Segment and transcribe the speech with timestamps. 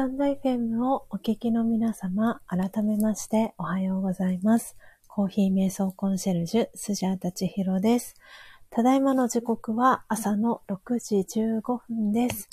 [0.00, 4.74] タンド FM をお聞きの皆様、改めましておはようございます。
[5.06, 8.14] コーヒー瞑想コンシェルジュ、スジャータチヒロです。
[8.70, 12.48] ただいまの時刻は朝の6時15分です。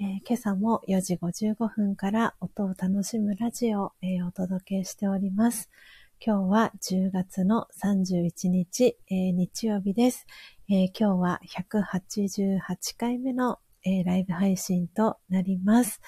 [0.00, 5.68] えー、今朝も4時55分から音を楽しむラジオを、えー、お届けしております。
[6.18, 10.26] 今日は10月の31日、えー、日曜日です、
[10.70, 12.58] え今日は188
[12.96, 16.00] 回目の、えライブ配信となります。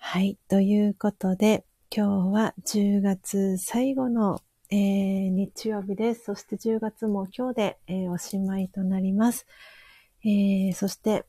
[0.00, 0.38] はい。
[0.48, 6.24] ということで、今日は10月最後の、えー、日曜日です。
[6.24, 9.46] そして10月も今日で、えー、おしまいとなります。
[10.24, 11.26] えー、そして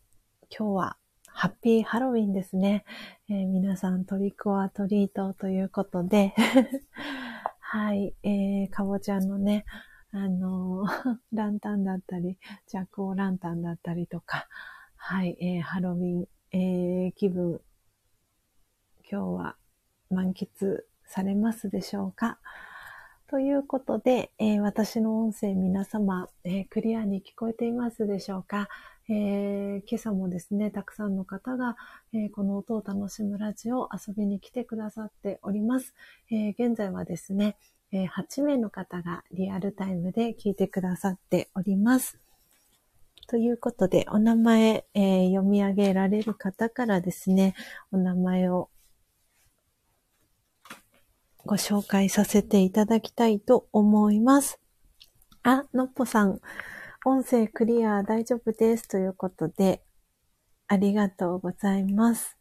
[0.56, 2.86] 今日はハッピーハロウィンですね。
[3.30, 6.34] えー、皆さんトリコアトリートということで
[7.60, 9.66] はい、えー、かぼちゃのね、
[10.12, 12.38] あのー、 ランタンだったり、
[12.68, 14.48] ジャックオランタンだったりとか、
[14.96, 17.62] はい、えー、ハロウィン、えー、気分
[19.12, 19.56] 今日は
[20.12, 22.38] 満喫されますでしょうか？
[23.28, 28.70] ということで、えー、私の音声皆様、えー、クリアに聞こえていますでしょうか、
[29.08, 31.76] えー、今朝もですね、たくさんの方が、
[32.14, 35.96] えこの音を楽しむラジオ遊びに来てくださっております。
[36.32, 37.58] え現在はですね、
[37.92, 42.20] え8名の方がリアルタイムで聞いてくださっております。
[43.28, 47.56] ということで、お名前、え読み上げられる方からですね、
[47.92, 48.70] お名前を
[51.50, 54.60] ご紹介させていただきたいと思います。
[55.42, 56.40] あ、のっぽさん、
[57.04, 59.82] 音声クリア大丈夫ですということで、
[60.68, 62.38] ありがとうございます。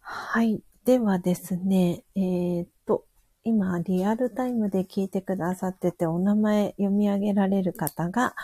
[0.00, 0.62] はい。
[0.84, 3.06] ではですね、えー、っと、
[3.42, 8.34] 今、リアルタイムで聞いてくださってて、お名前読み上げられる方が、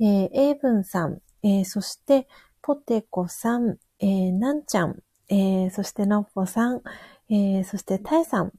[0.00, 2.26] えー、エイブンさん、えー、そして、
[2.62, 4.96] ポテコさん、えー、なんちゃん、
[5.28, 6.82] えー、そして、のっぽさん、
[7.28, 8.52] えー、そして、たえさん、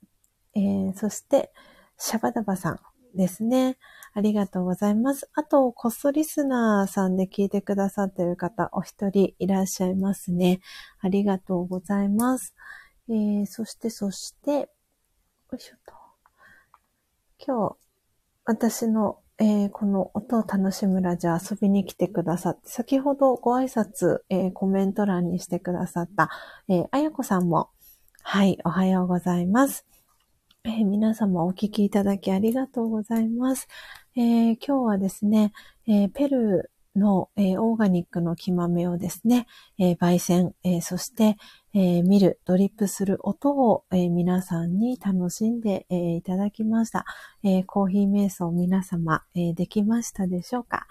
[0.56, 1.52] えー、そして、
[1.98, 2.80] シャバダバさん
[3.16, 3.78] ですね。
[4.14, 5.30] ありがとうございます。
[5.34, 10.60] あと、コストリスナーさんで聞いてくださっている方、お一人いらっしゃいますね。
[11.00, 12.54] ありがとうございます。
[13.10, 14.68] えー、そして、そして、よ
[15.58, 15.94] いしょと。
[17.46, 17.76] 今日、
[18.46, 26.30] 私の、えー、この音を楽しむラジオ遊びに来てくださって、先ほどご挨拶、えー、コメント欄にしてくださった、
[26.68, 27.70] え、あやこさんも、
[28.24, 29.86] はい、おはようございます。
[30.64, 33.68] えー、皆様お聞きいただきありがとうございます。
[34.16, 35.54] えー、今日はですね、
[35.88, 39.48] えー、ペルーの、えオーガニックの木豆をですね、
[39.80, 41.38] え焙煎、えそして、
[41.74, 47.06] え見る、ドリップする音を、え皆さんに楽しんで、えいただきました。
[47.44, 50.86] えコーヒー瞑想皆様、えできましたでしょうか、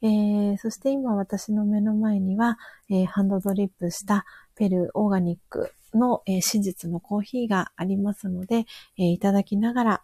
[0.00, 2.58] えそして今私の目の前には、
[2.88, 4.24] えハンドドリップした
[4.54, 8.66] ペルーオーガニックの、えー、真実のコーヒーがありますので、
[8.98, 10.02] えー、いただきながら、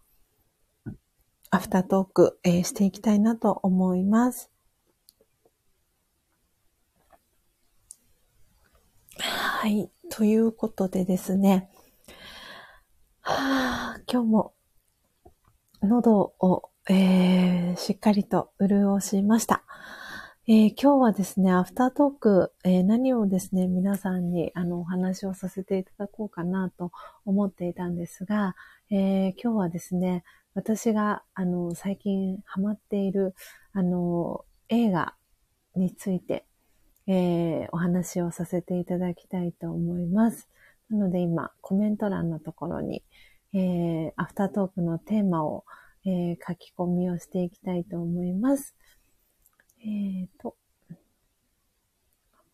[1.51, 4.51] アフタートーク、えー、していきたいなと思います。
[9.19, 9.91] はい。
[10.11, 11.71] ということでですね。
[13.21, 14.55] はあ、今日も
[15.83, 19.65] 喉を、えー、しっかりと潤しました。
[20.51, 26.91] えー、今日はですね、アフタートーク、えー、何をですね、皆さんにあのお話をさせていただこうかなと
[27.27, 28.57] 思っていたんですが、
[28.91, 33.35] えー、今日はですね、私があの最近ハマっている
[33.75, 35.13] あの映画
[35.77, 36.47] について、
[37.07, 40.49] えお話をさせていただきたいと思います。
[40.89, 43.03] なので今、コメント欄のところに、
[43.53, 45.67] えアフタートークのテーマを、
[46.07, 48.75] え書き込みをしていきたいと思います。
[49.81, 50.57] えーと、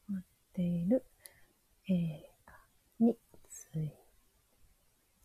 [0.09, 1.05] 待っている
[1.89, 2.53] 映画
[3.01, 3.17] に
[3.51, 3.95] ついて、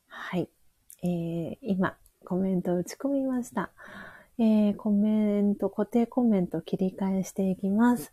[0.08, 0.50] はい。
[1.04, 3.72] えー、今、コメント打ち込みました。
[4.38, 8.12] えー、コメント、固定コメント切り替えしていきます。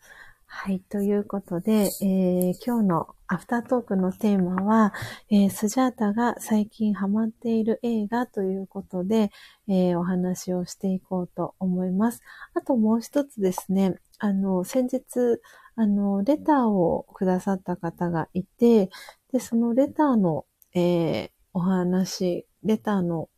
[0.49, 0.81] はい。
[0.81, 4.93] ということで、えー、今日のアフタートークのテーマは、
[5.31, 9.31] えー、スジャータが最近ハマっている映画ということで、
[9.69, 12.23] えー、お話をしていこうと思います。
[12.55, 15.41] あともう一つですね、あの、先日、
[15.75, 18.89] あの、レターをくださった方がいて、
[19.33, 23.29] で、そのレターの、えー、お話、レターの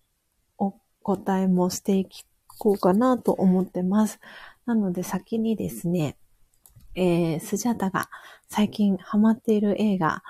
[0.59, 2.07] お答えもしてい
[2.59, 4.21] こうかなと思ってます。
[4.67, 6.17] なので先にですね、
[6.99, 8.11] えー、スジャタが
[8.49, 10.25] 最近ハマっている映画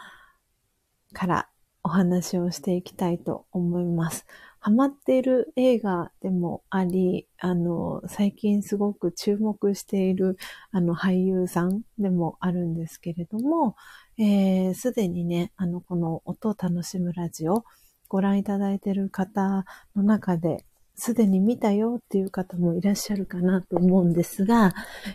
[1.15, 1.49] から
[1.83, 4.27] お話をしていきたいと思います。
[4.61, 10.37] ハマっている映画でもあり、あの、最近すごく注目している、
[10.71, 13.75] あの、俳優さんでもあるんですけれども、
[14.17, 17.65] す、えー、で、にね、あの、この音を楽しむラジオ、
[18.09, 19.65] ご覧いただいている方
[19.97, 20.67] の中で、
[20.97, 24.75] すでに見たよっていう方もいらっしゃるかなと思うんですが、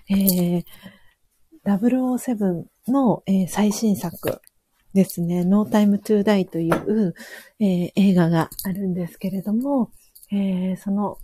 [0.10, 0.66] えー、
[1.66, 4.42] 007の、えー、最新作
[4.94, 7.16] ですね、No Time to Die という、
[7.60, 9.92] えー、映画があるんですけれども、
[10.32, 11.18] えー、その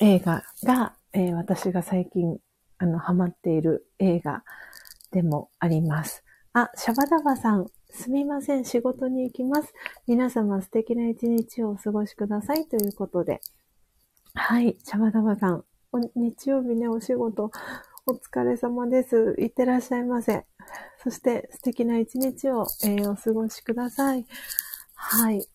[0.00, 2.38] 映画が、え、私が最近
[2.78, 4.42] あのハマっている映画
[5.12, 6.24] でもあります。
[6.52, 9.72] あ、シャバダバさん、すみません、仕事に行きます。
[10.06, 13.40] 皆様素敵な一日をお過ごしくださいということで。
[14.34, 15.64] はい、シャバダバさん、
[16.16, 17.50] 日曜日ね、お仕事、
[18.06, 19.34] お疲れ様です。
[19.38, 20.44] いってらっしゃいませ。
[21.02, 24.26] そして素敵な一日を、えー、お過ごしください。
[24.94, 25.46] はい。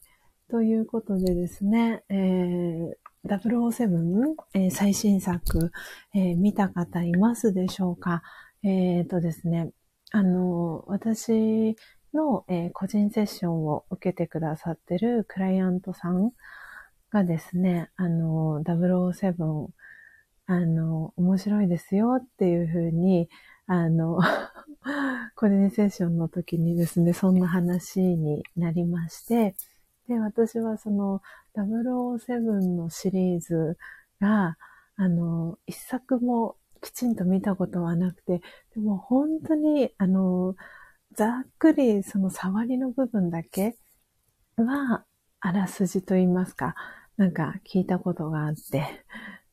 [0.50, 2.94] ということでですね、えー、
[3.24, 5.72] 007、えー、最新作、
[6.16, 8.24] えー、見た方いますでしょうか？
[8.64, 9.70] えっ、ー、とですね、
[10.10, 11.76] あの、私
[12.16, 16.32] の、えー、個人セッションを受けてくださってるクライアントさん
[17.12, 19.68] がですね、あの、007、
[20.52, 23.30] あの、面白いですよっていうふうに、
[23.68, 24.18] あの、
[25.36, 29.54] コーディネセーションの時にですね、そんな話になりまして、
[30.08, 31.22] で、私はその
[31.54, 33.78] 007のシリーズ
[34.20, 34.58] が、
[34.96, 38.42] あの、一作もきちんと見たことはなくて、
[38.74, 40.56] でも本当に、あの、
[41.14, 43.78] ざっくりその触りの部分だけ
[44.58, 45.06] は、
[45.42, 46.74] あらすじと言いますか、
[47.18, 49.06] なんか聞いたことがあって、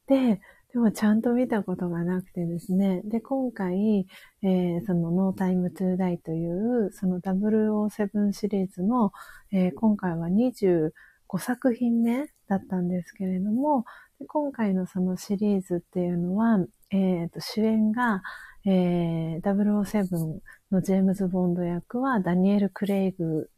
[0.06, 0.40] で、
[0.76, 3.00] でもちゃんと見たことがなくてですね。
[3.06, 4.06] で、今回、
[4.42, 9.10] えー、その No Time to Die という、その007シリーズの、
[9.52, 10.90] えー、今回は25
[11.38, 13.86] 作品目だったんですけれども、
[14.28, 16.58] 今回のそのシリーズっていうのは、
[16.90, 18.20] えー、と主演が、
[18.66, 20.40] えー、007
[20.72, 23.48] のジェームズ・ボンド役はダニエル・クレイグ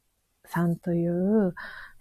[0.44, 1.52] さんという、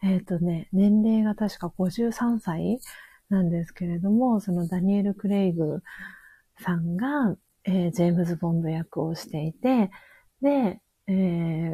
[0.04, 2.80] えっ、ー、とね、年齢が確か53歳
[3.30, 5.84] なんですけれども、そのダニエル・クレイグ
[6.60, 7.36] さんが、
[7.66, 9.92] えー、ジェームズ・ボンド役をしていて、
[10.42, 11.12] で、え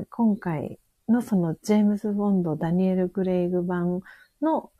[0.01, 4.01] ー、今回のそのジェームズ・ボンド、ダニエル・クレイグ版
[4.41, 4.71] の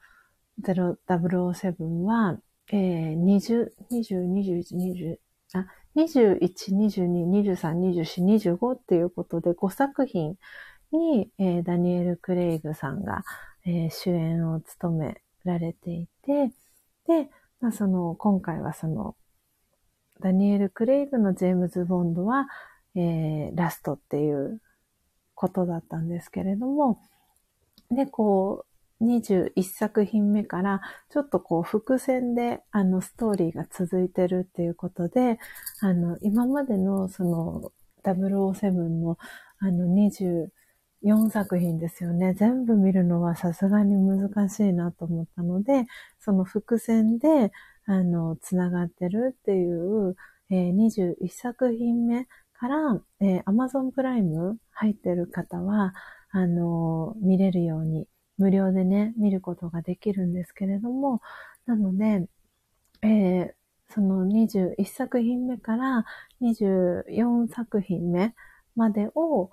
[0.61, 2.39] 007は、
[2.71, 5.17] えー、20、20、21、20、
[5.53, 10.35] あ、21、22、23、24、25っていうことで5作品
[10.91, 13.23] に、えー、ダニエル・クレイグさんが、
[13.65, 16.51] えー、主演を務められていて、
[17.07, 19.15] で、まあ、その、今回はその、
[20.21, 22.47] ダニエル・クレイグのジェームズ・ボンドは、
[22.95, 24.61] えー、ラストっていう
[25.35, 27.01] ことだったんですけれども、
[27.91, 28.65] で、こ
[29.01, 35.39] う、21作品目から、ちょっとこう、伏線で、あの、ストーリーが続いてるっていうことで、
[35.81, 37.71] あの、今までの、その、
[38.03, 39.17] 007の、
[39.59, 40.49] あの、20、
[41.03, 42.33] 4作品ですよね。
[42.33, 45.85] 全部見るのはさすがに難しいなと思ったので、
[46.19, 47.51] その伏線で、
[47.85, 50.15] あの、つながってるっていう、
[50.49, 55.93] えー、21作品目から、えー、Amazon プライム入ってる方は、
[56.31, 58.07] あの、見れるように、
[58.37, 61.21] 無料でね、見ることができるんですけれども、
[61.65, 62.27] なので、
[63.01, 63.53] えー、
[63.93, 66.05] その21作品目から
[66.41, 68.33] 24作品目
[68.75, 69.51] までを、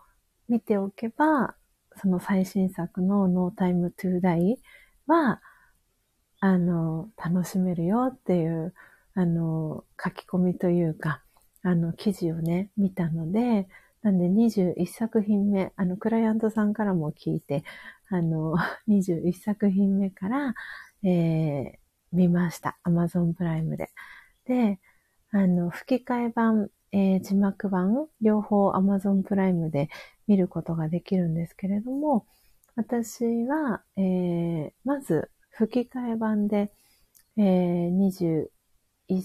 [0.50, 1.54] 見ておけば、
[1.96, 4.56] その最新作の No Time to Die
[5.06, 5.40] は、
[6.40, 8.74] あの、楽しめるよっていう、
[9.14, 11.22] あの、書き込みというか、
[11.62, 13.68] あの、記事をね、見たので、
[14.02, 17.64] なんで21作品目、あの、クライアントさんからも聞いて、
[18.08, 18.56] あの、
[18.88, 20.54] 21作品目から、
[21.04, 21.78] えー、
[22.12, 22.78] 見ました。
[22.84, 23.90] Amazon プライムで。
[24.46, 24.80] で、
[25.30, 29.90] あの、吹き替え版、えー、字幕版、両方 Amazon プライムで
[30.30, 32.24] 見ることができるんですけれども、
[32.76, 36.70] 私は、えー、まず吹き替え版で、
[37.36, 38.46] えー、
[39.08, 39.22] 21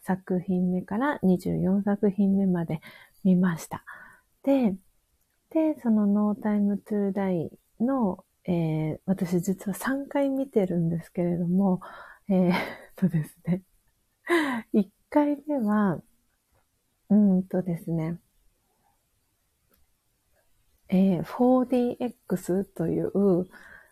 [0.00, 2.80] 作品目から24作品目まで
[3.24, 3.84] 見ました。
[4.42, 4.74] で、
[5.50, 11.82] で、その No Time to Die の、えー、私実は3回見てるんですけれども、
[12.30, 12.52] えー、
[12.96, 13.62] とですね、
[14.72, 16.00] 1回目は、
[17.10, 18.18] うんとですね、
[20.92, 23.48] えー、4DX という、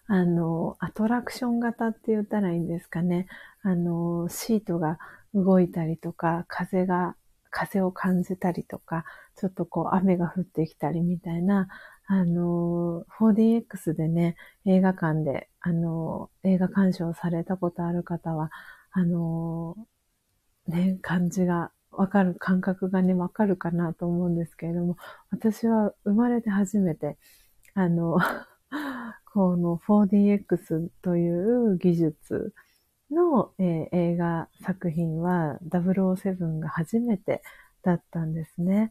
[0.07, 3.27] あの、アトラクション型って言ったらいいんですかね。
[3.63, 4.99] あの、シートが
[5.33, 7.17] 動いたりとか、風が
[7.51, 9.05] 風を感じたりとか、
[9.37, 11.69] ちょっとこう雨が降ってきたりみたいな、
[12.07, 14.37] あの、4DX でね、
[14.67, 18.51] 映画館で、あの、映画鑑賞されたことある方は、
[18.93, 19.77] あの、
[20.67, 24.97] ね、感じがわかる、感覚がね、わかるかなと思うんですけれども、
[25.31, 27.19] 私は生まれて初めて、
[27.75, 28.19] あの、
[29.33, 32.55] この 4DX という技術
[33.11, 37.43] の、えー、映画作品は007が初めて
[37.83, 38.91] だったんですね。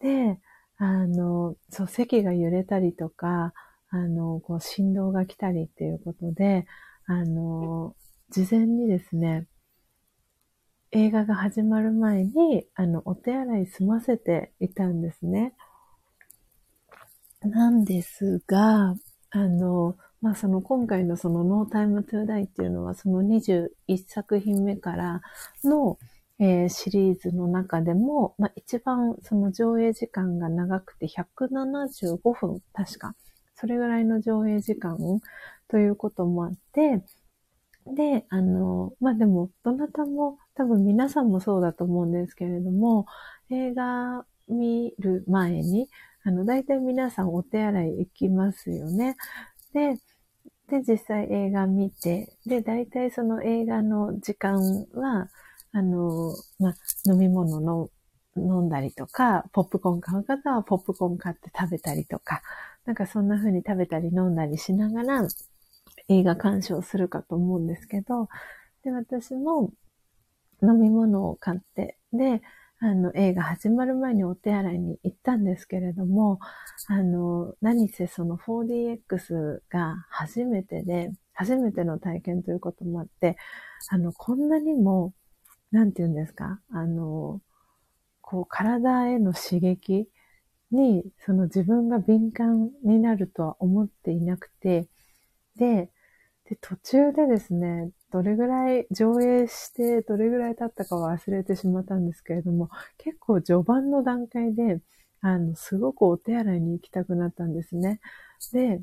[0.00, 0.40] で、
[0.76, 3.52] あの、そう、席が揺れたりとか、
[3.90, 6.66] あの、こう振動が来たりっていうことで、
[7.06, 7.94] あの、
[8.30, 9.46] 事前にですね、
[10.92, 15.54] 映画が始まる前に、あの、お手洗い済ませていたんですね。
[17.40, 18.94] なんですが、
[19.30, 23.68] あの、まあ、その今回のその No Time to Die っていうのはその21
[24.06, 25.22] 作品目から
[25.64, 25.98] の、
[26.38, 33.14] えー、シリーズの中でも、まあ、一番その上映時間が長くて175分、確か。
[33.56, 34.98] それぐらいの上映時間
[35.68, 37.02] ということもあって、
[37.86, 43.06] で、あの、まあ、でも、どなたも、多分皆さんもそうだと思うんですけれども、
[43.50, 45.88] 映画見る前に、
[46.24, 49.16] あの、大体皆さんお手洗い行きますよね。
[49.72, 49.96] で、
[50.68, 55.28] で、実際映画見て、で、大体その映画の時間は、
[55.72, 56.74] あの、ま
[57.06, 57.90] 飲み物の
[58.36, 62.42] 飲んだりとか、ポップコーン買う方はポップコーン買って食べたりとか、
[62.84, 65.28] なんかそんな風に食べたり飲んだりしながら
[66.08, 68.28] 映画鑑賞するかと思うんですけど、
[68.84, 69.72] で、私も
[70.62, 72.42] 飲み物を買って、で、
[72.78, 76.40] あの、映画始まる前にお手洗いに行ったんですけれども、
[76.88, 83.36] あの、何せその 4DX が初めてで、初めての体験ということもあって、
[83.88, 85.14] あの、こんなにも、
[85.70, 87.40] なんて言うんですか、あの、
[88.20, 90.08] こう、体への刺激
[90.72, 94.88] に、その自分が敏感になるとは思っていなくて、
[95.56, 95.90] で、
[96.48, 102.68] で、途中でですね、どれぐらい上映して、どれぐらい経ったかは忘れてしまったんですけれども、
[102.98, 104.80] 結構序盤の段階で、
[105.22, 108.00] あの、すごくお手洗いに行きたくなったんですね。
[108.52, 108.82] で、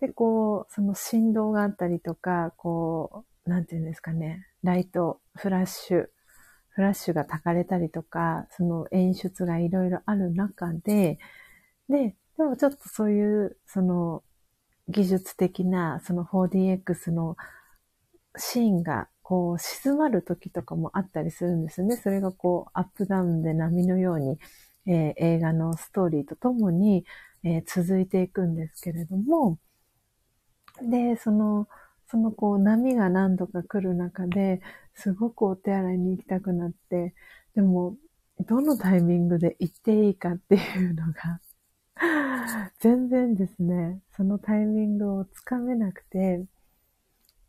[0.00, 6.06] で、こう、その振動があったりとか、こう、なんていうんですかね、ライト、フラッシュ、
[6.68, 11.18] フラッシュが焚かれたりとか、その演出がいろいろある中で、
[11.88, 14.22] で、でもちょっとそういう、その、
[14.88, 17.36] 技術的な、その 4DX の
[18.36, 21.96] シーンが、こう、静まる時とかもあったりするんですね。
[21.96, 24.38] それがこう、アップダウンで波のように、
[24.86, 27.04] えー、映画のストーリーとともに、
[27.42, 29.58] えー、続いていくんですけれども、
[30.82, 31.68] で、その、
[32.06, 34.60] そのこう波が何度か来る中で、
[34.94, 37.14] すごくお手洗いに行きたくなって、
[37.54, 37.96] でも、
[38.40, 41.40] どのタイミングで行っていいかっていうのが
[42.80, 46.44] 全然ですね、そのタイミングをつかめなくて、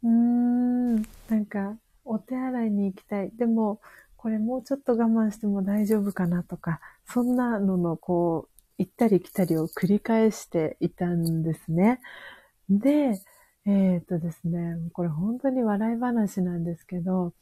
[0.06, 0.96] うーん、
[1.30, 3.32] なんか、お手洗いに行きたい。
[3.36, 3.82] でも、
[4.18, 12.02] これもうちょっと我慢しても大丈夫かなとか、そんなののこう、行ったり来たりを繰り返していたんですね。
[12.70, 13.20] で、
[13.66, 17.34] えっ、とですね、これ本当に笑い話なんですけど、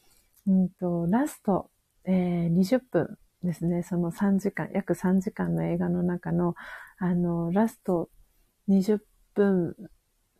[0.47, 1.69] うんと、ラスト、
[2.05, 6.55] えー、20分ですね、その3時間、約3時間の映画の中の、
[6.97, 8.09] あの、ラスト
[8.69, 8.99] 20
[9.33, 9.75] 分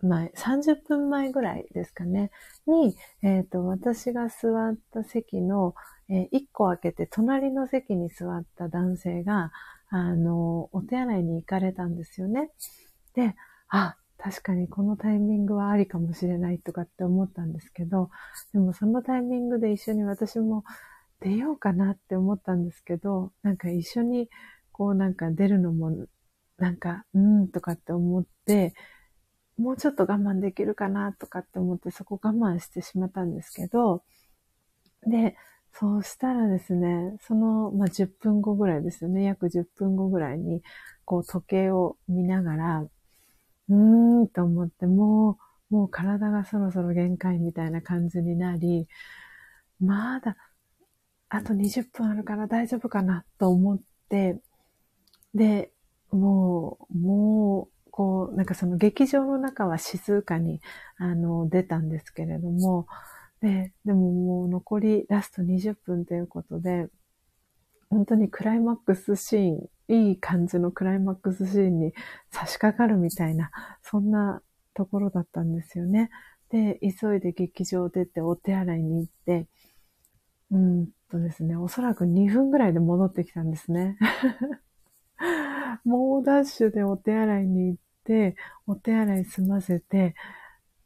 [0.04, 2.32] 前、30分前ぐらいですかね、
[2.68, 5.76] に、えっ、ー、と、私が座った席の、
[6.10, 9.52] えー、1個開けて隣の席に座った男性が、
[9.90, 12.50] あの、お手洗いに行かれたんですよね。
[13.14, 13.36] で、
[13.70, 18.10] あ、確かにこのタイミングはありかもしれないとかって思ったんですけど、
[18.54, 20.64] でもそのタイミングで一緒に私も
[21.20, 24.30] 出ようかなって思ったんですけど、なんか一緒に
[24.72, 25.92] こうなんか出るのも
[26.58, 28.74] なんか、うんとかって思って、
[29.58, 34.04] もうちょっと我慢できるかなとかって思ってそこ我慢してしまったんですけど、
[35.06, 35.36] で、
[35.74, 40.62] そうしたらですね、その、まあ、10分後ぐらいですよね、約10分後ぐらいに、
[41.06, 45.38] こう時計を見ながら、うーんと思って、も
[45.72, 48.88] う、もう体がそろそろ限界みたいな感じになり、
[49.80, 50.38] まだ、
[51.30, 54.40] あと20分あるから大丈夫かなと思って、
[55.34, 55.72] で、
[56.12, 60.62] もう、もう、こう、なんかその劇場の中は静かに、
[60.98, 62.88] あの、出たんですけれども、
[63.40, 66.88] で、でももう残りラスト20分ということで、
[67.92, 71.94] 本当にクライマックスシーン、いい感じのクライマックスシーンに
[72.32, 73.52] 差し掛かるみたいな、
[73.84, 74.42] そんな
[74.74, 76.10] ところだったんですよね。
[76.50, 79.48] で、急いで劇場を出てお手洗いに行って、
[80.50, 84.00] うんとですね、おそらく2分ぐらいで戻ってきたんですね。
[85.86, 88.36] 猛ダッシュでお手洗いに行って、
[88.68, 90.16] お手洗い済ませて、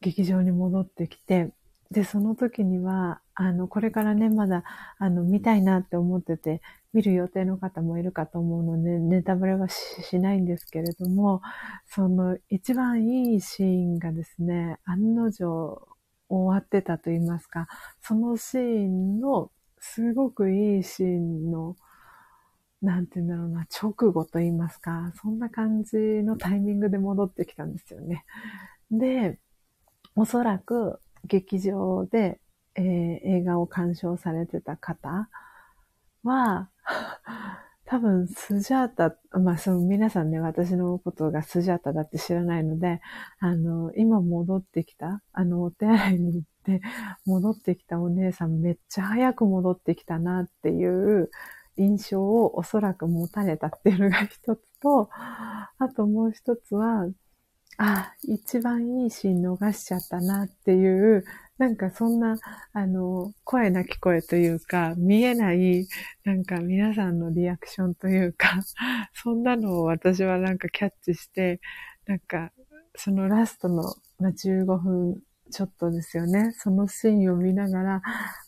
[0.01, 1.51] 劇場に戻ってきて、
[1.91, 4.63] で、その時には、あの、これからね、まだ、
[4.97, 6.61] あの、見たいなって思ってて、
[6.93, 11.41] 見る予定の方もいるかと思うので、ネタバレはしないんですけれども、
[11.85, 15.87] その一番いいシーンがですね、案の定
[16.29, 17.67] 終わってたと言いますか、
[18.01, 21.75] そのシーンの、すごくいいシーンの、
[22.81, 28.23] なんて言うんだろうな、直後と言いますか、そんな感じのタイミングで戻ってきたんですよね。
[28.91, 29.39] で、
[30.15, 32.39] おそらく劇場で、
[32.75, 32.83] えー、
[33.39, 35.29] 映画を鑑賞されてた方
[36.23, 36.69] は、
[37.85, 43.01] 多分スジャータ、まあその皆さんね、私のことがスジャータだって知らないので、
[43.39, 46.81] あの、今戻ってきた、あの、お手洗いに行って
[47.25, 51.29] 戻ってきたお姉さんめっちゃ早く戻ってきたなっていう
[51.77, 57.07] 印象をおそらく持たれたっていうのが一つと、あともう一つは、
[57.77, 61.23] あ、一番いいシーン逃しちゃったなっていう、
[61.59, 62.37] なんかそんな、
[62.73, 65.87] あの、声なき声というか、見えない、
[66.23, 68.61] なんか皆さんのリアクションというか、
[69.13, 71.61] そんなのを私はなんかキャッチして、
[72.07, 72.51] なんか、
[72.95, 73.83] そのラストの、
[74.19, 75.21] ま、15分
[75.51, 76.51] ちょっとですよね。
[76.57, 78.01] そのシーンを見ながら、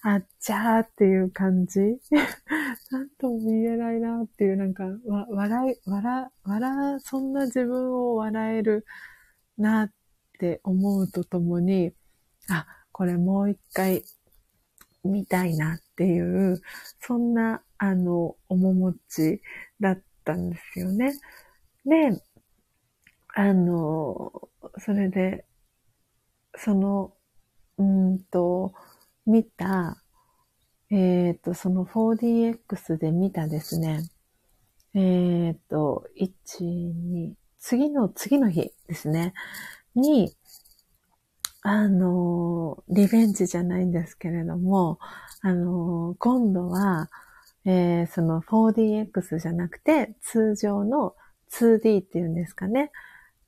[0.03, 1.79] あっちゃーっていう感じ
[2.91, 8.85] なんとも言えないなっていう、なんか、わ、笑い、笑、笑、そんな自分を笑える
[9.57, 9.91] なっ
[10.39, 11.93] て思うとともに、
[12.49, 14.03] あ、これもう一回
[15.03, 16.61] 見たいなっていう、
[16.99, 19.41] そんな、あの、面持ち
[19.79, 21.13] だったんですよね。
[21.85, 22.21] で、
[23.35, 24.49] あの、
[24.79, 25.45] それで、
[26.55, 27.13] その、
[27.77, 28.73] うんと、
[29.25, 30.01] 見た、
[30.91, 34.09] えっ、ー、と、その 4DX で見たですね、
[34.93, 36.29] えっ、ー、と、1、
[36.61, 39.33] 2、次の次の日ですね、
[39.95, 40.35] に、
[41.61, 44.97] あの、リベンジじゃないんですけれども、
[45.41, 47.09] あの、今度は、
[47.65, 51.15] えー、その 4DX じゃなくて、通常の
[51.51, 52.91] 2D っていうんですかね。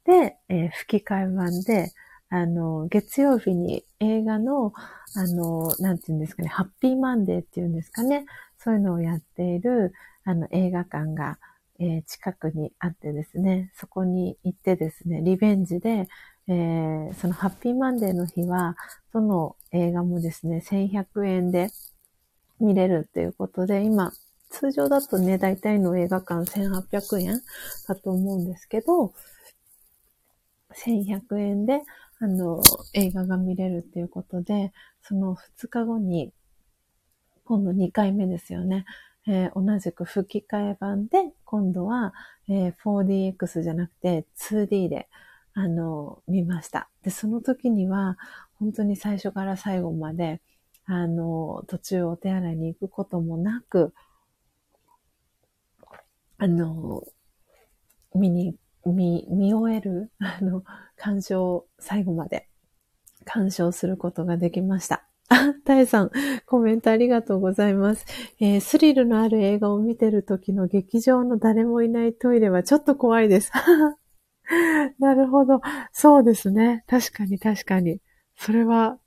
[0.05, 1.91] で、えー、吹き替え版で、
[2.33, 4.71] あの、月曜日に映画の、
[5.15, 8.25] あの、なんていうんですかね、ハッピーマンデーっていうんですかね。
[8.57, 9.91] そういうのをやっている、
[10.23, 11.39] あの、映画館が、
[11.77, 16.07] えー、近くにあってですね、そこに行ってですね、リベンジで、
[16.47, 18.77] えー、そのハッピーマンデーの日は、
[19.13, 21.69] どの映画もですね、1100円で
[22.61, 24.13] 見れるっていうことで、今、
[24.49, 27.41] 通常だとね、大体の映画館1800円
[27.89, 29.13] だと思うんですけど、
[30.73, 31.81] 1100円で、
[32.23, 32.61] あの、
[32.93, 34.71] 映画が見れるっていうことで、
[35.01, 36.31] その2日後に、
[37.45, 38.85] 今度2回目ですよね。
[39.27, 42.13] えー、同じく吹き替え版で、今度は、
[42.47, 45.09] えー、4DX じゃなくて 2D で、
[45.55, 46.89] あの、見ました。
[47.01, 48.17] で、その時には、
[48.59, 50.41] 本当に最初から最後まで、
[50.85, 53.95] あの、途中お手洗いに行くこともなく、
[56.37, 57.03] あの、
[58.13, 60.63] 見に、見、見終える、あの、
[61.01, 62.47] 鑑賞、最後まで
[63.25, 65.03] 鑑賞することができました。
[65.29, 66.11] あ、タエさん、
[66.45, 68.05] コメントありがとうございます。
[68.39, 73.51] えー、スリルのある映画を見てる時の劇場の誰もいないトイレはちょっと怖いです。
[74.99, 75.61] なるほど。
[75.91, 76.83] そうですね。
[76.85, 77.99] 確かに確かに。
[78.37, 78.99] それは、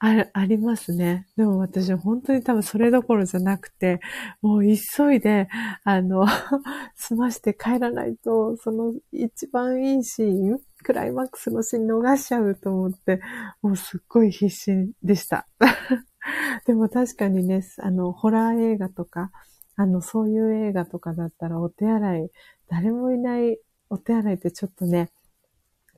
[0.00, 1.26] あ、ありますね。
[1.36, 4.00] でも私本当に多分それどころじゃなくて、
[4.42, 5.48] もう急いで、
[5.84, 6.26] あの、
[6.94, 13.20] 済まして帰らないと、その一番いいシーンクライマックスのシーン逃しちゃうと思って、
[13.62, 15.46] もうすっごい必死でした。
[16.66, 19.30] でも確かにね、あの、ホラー映画とか、
[19.76, 22.30] あの、そういう映画とかだったらお手洗い、
[22.68, 23.58] 誰もいない
[23.90, 25.10] お手洗いってちょっとね、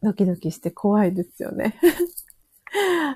[0.03, 1.79] ドキドキして怖いですよね。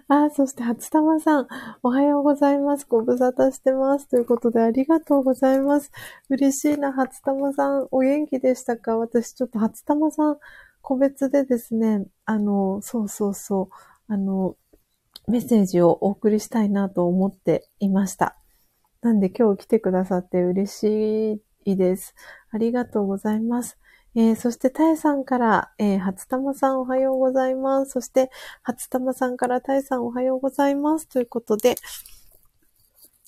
[0.09, 1.49] あ、そして初玉さん、
[1.83, 2.87] おはようございます。
[2.89, 4.09] ご無沙汰してます。
[4.09, 5.91] ということで、ありがとうございます。
[6.29, 7.89] 嬉しいな、初玉さん。
[7.91, 8.97] お元気でしたか？
[8.97, 10.39] 私、ちょっと初玉さん、
[10.83, 14.57] 個別でですね、あの、そうそうそう、あの、
[15.29, 18.37] メッセージをお送りしたいなと思っていました。
[19.03, 22.15] なんで今日来てくださって嬉しいです。
[22.51, 23.79] ありがとうございます。
[24.17, 27.93] えー、そして、たえさんから、えー、初玉さんおはようございます。
[27.93, 28.31] そして、
[28.63, 31.07] 初玉さんからたえさんおはようございます。
[31.09, 31.77] ということで、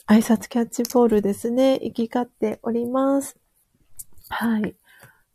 [0.09, 1.75] 挨拶キャッチボールですね。
[1.75, 3.37] 行き交っております。
[4.29, 4.75] はい。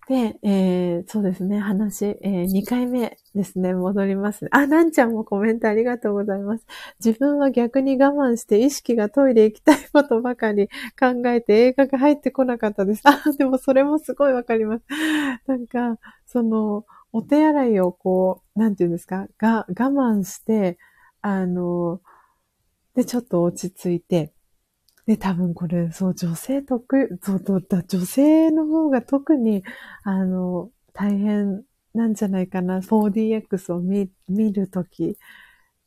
[0.08, 6.66] で、えー、そうですね、話、えー、2回目ですね、戻ります、あ、なんちゃんもコメントありがとうございます。
[7.04, 13.02] 自分は逆に我慢して意識がトイレ行きたいことばかり考えて映画が入ってこなかったです。
[13.04, 14.86] あ、でもそれもすごいわかります。
[15.46, 20.78] なんか、その、お手洗いをこう、なんていうんですか、が、我慢して、
[21.22, 22.00] あの、
[22.96, 24.32] で、ちょっと落ち着いて、
[25.08, 29.64] で、多分これ、そう、女性得、そう、だ女性の方が特に、
[30.04, 31.64] あの、大変
[31.94, 32.82] なんじゃないかな。
[32.82, 35.18] 4DX を見、見るとき。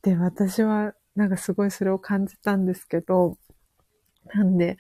[0.03, 3.37] で、私は、なんかすごいそれを感じたんですけど、
[4.35, 4.79] なんで、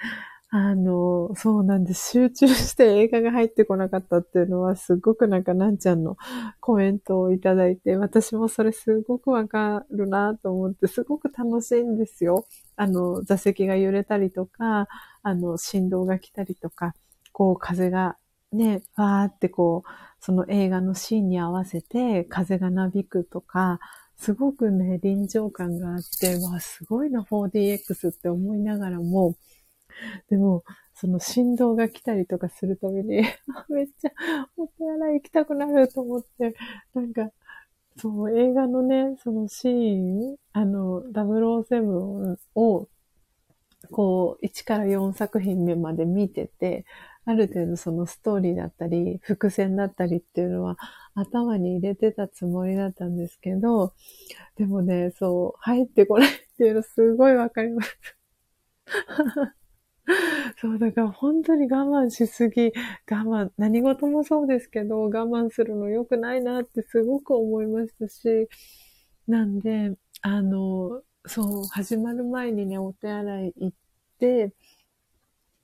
[0.52, 2.10] あの、そうなんです。
[2.10, 6.16] 集中して映画が入ってこなかったっていうのは、すごくなんかなんちゃんの
[6.58, 12.46] コメントをいただいて、私もそれすごくわかるなと思って、すごく楽しいんですよ。
[12.74, 14.88] あの、座席が揺れたりとか、
[15.22, 16.94] あの、振動が来たりとか、
[17.32, 18.16] こう風が
[18.52, 19.90] ね、わーってこう、
[20.20, 23.78] その映画のシーンに合わせて風がなびくとか、
[24.16, 29.36] すごくね、臨場感があって、わ、すごいな 4DX って思いながらも、
[30.28, 30.64] でも、
[30.94, 33.22] その振動が来たりとかするために、
[33.70, 34.10] めっちゃ
[34.56, 36.54] お手洗い行きたくなると思って、
[36.94, 37.30] なんか、
[37.96, 42.88] そう、映画のね、そのシーン、あの、007を、
[43.90, 46.84] こう、1から4作品目まで見てて、
[47.24, 50.76] ある程度そのストーリーだったり、伏線だったりっていうのは
[51.14, 53.94] 頭に入れてたつもりだったんですけど、
[54.56, 57.98] でもね、そう、入ってこないっていうのすごいわかります。
[60.60, 62.72] そう、だから本当に我慢しすぎ、
[63.10, 63.16] 我
[63.46, 68.48] 慢、何事もそうですけど、我慢するの良くないなってすごく思いましたし、
[69.26, 73.78] なんで、あの、そう、始まる前にね、お手洗い行っ
[74.18, 74.52] て、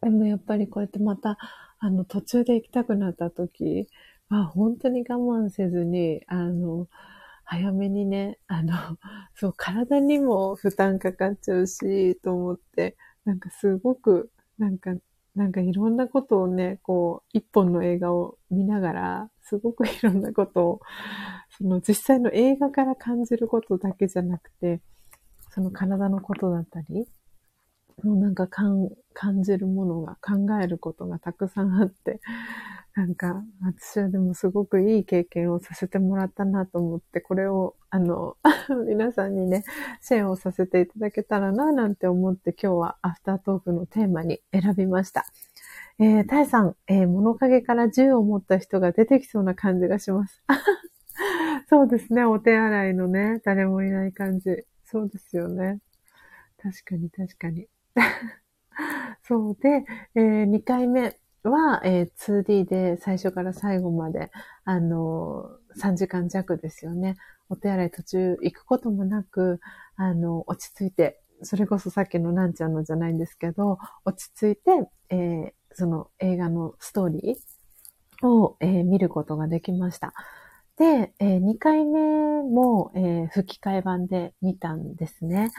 [0.03, 1.37] でもやっぱりこうやってまた、
[1.79, 3.89] あの、途中で行きたくなった時
[4.29, 6.89] は、本当に我慢せずに、あの、
[7.45, 8.75] 早めにね、あの、
[9.35, 14.95] そう、体にも負担かかっちゃうし、と思って、なんかすごく、なんか、
[15.35, 20.81] なんかいろんなことをね、こう、一本の映画を見ながら、すごくいろんなことを、
[21.51, 24.81] その実際の映画から感じることだけじゃなくて、
[25.51, 27.07] その体のことだったり、
[28.03, 28.91] もうなんか感
[29.43, 32.21] じるものが、考えることがたくさんあって、
[32.97, 38.39] なんか、私はでもすごくいい経験をさせてもらったなと思って、これを、あの、
[38.89, 39.65] 皆さんにね、
[40.01, 45.27] シェアをさせていただけたらな、なんて思って今日はアフタートークのテーマに選びました。
[45.99, 50.43] えー、タイさん、えー、物陰から銃を持った人が出てきそうな感じがします。
[51.69, 54.65] そうですね、お手洗いのね、誰もいない感じ。
[54.85, 55.81] そうですよね。
[56.57, 57.69] 確かに確かに。
[59.23, 61.15] そうで、えー、2回目
[61.51, 62.11] は、えー、
[62.45, 64.31] 2D で最初から最後まで、
[64.65, 67.17] あのー、3時間弱ですよね。
[67.49, 69.61] お手洗い途中行くこともなく、
[69.97, 80.15] あの、落ち着いて、それこそさっきのなんちゃんのじゃないんですけど、落ち着いて、えー、その映画のストーリーを、えー、見ることができました。
[80.79, 85.53] で、えー、2回目も、えー、吹き替え版で見たんですね。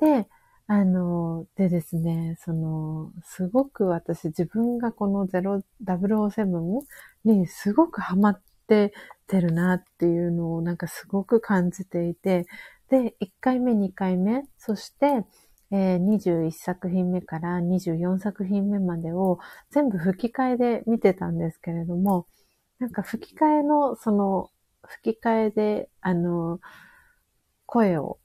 [0.00, 0.26] で、
[0.70, 6.82] あの、でですね、その、すごく私自分がこの007
[7.24, 8.92] にすごくハマって
[9.26, 12.46] てるなっていうのをなんかすごく感じていて、
[12.90, 15.24] で、1回目、2回目、そして、
[15.70, 19.38] えー、21作品目から24作品目までを
[19.70, 22.26] 全部吹き替えで見てたんですけれども、
[22.78, 24.50] なんか吹き替えの、その、
[24.86, 26.60] 吹き替えで、あの、
[27.66, 28.18] 声を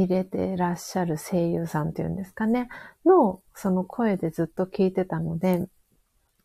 [0.00, 2.68] 入れてらっしゃる声優さんっていうんですかね、
[3.04, 5.66] の、その声でずっと聞いてたので、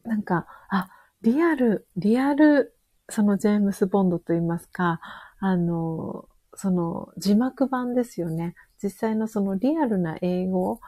[0.03, 0.89] なんか、あ、
[1.21, 2.75] リアル、リアル、
[3.09, 4.99] そのジェームス・ボンドといいますか、
[5.39, 8.55] あの、その字幕版ですよね。
[8.81, 10.79] 実際のそのリアルな英語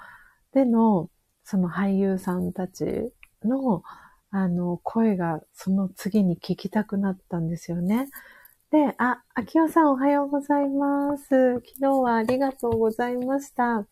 [0.53, 1.09] での、
[1.43, 3.13] その俳優さんたち
[3.43, 3.83] の、
[4.29, 8.07] あの、声がその次に聞きたくなったんですよね。
[8.71, 11.55] で、あ、秋代さんおはようございます。
[11.55, 13.85] 昨日はありがとうございました。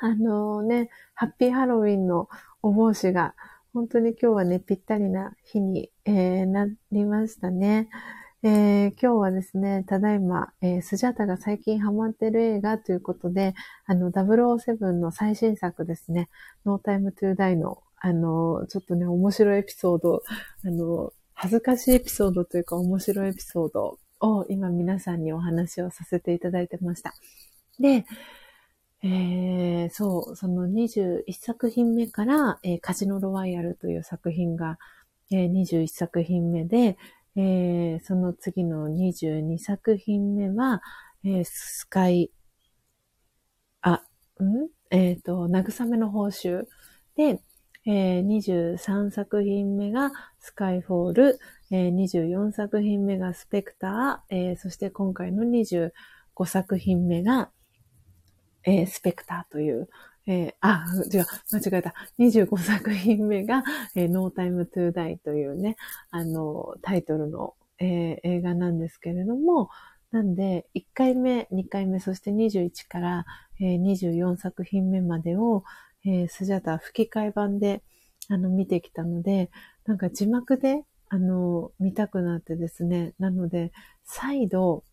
[0.00, 2.28] あのね、ハッピーハロウィンの
[2.62, 3.34] お帽子が、
[3.74, 7.88] 本当に今日はね、ぴったりな日に、えー、なりましたね。
[8.44, 13.56] えー、今日はですね、ただいま、えー、スジャタが最近ハマってる映画ということで、
[13.86, 16.28] あの、007の最新作ですね、
[16.64, 20.22] No Time to Die の、あの、ちょっとね、面白いエピソード、
[20.64, 27.14] あの、恥ずかしいエピソードというか面白いエピソードを今皆さんにお話をさせていただいてました。
[27.78, 28.04] で、
[29.02, 34.78] えー、そう、その21作品目から、えー、カジノロワイヤルという作品が
[35.30, 36.96] えー、21作品目で、
[37.36, 40.82] えー、その次の22作品目は、
[41.24, 42.30] えー、スカイ、
[43.82, 44.02] あ、
[44.40, 44.68] ん？
[44.90, 46.64] えっ、ー、と、慰めの報酬。
[47.16, 47.40] で、
[47.86, 50.10] えー、23作品目が
[50.40, 51.38] スカイフォール、
[51.70, 55.90] えー、24作品目がスペクター、えー、そして今回の25
[56.46, 57.50] 作品目が、
[58.64, 59.88] えー、スペクターという、
[60.26, 61.94] えー、あ、違う、間違えた。
[62.18, 63.62] 25作品目が、
[63.94, 65.76] えー、No Time to Die というね、
[66.10, 69.70] あの、タイトルの、えー、映画なんですけれども、
[70.10, 73.26] なんで、1回目、2回目、そして21から、
[73.60, 75.62] えー、24作品目までを、
[76.06, 77.82] えー、スジャタ吹き替え版で、
[78.28, 79.50] あの、見てきたので、
[79.84, 83.14] なんか字幕で、あの、見たくなってですね。
[83.18, 83.72] なので、
[84.04, 84.84] 再度、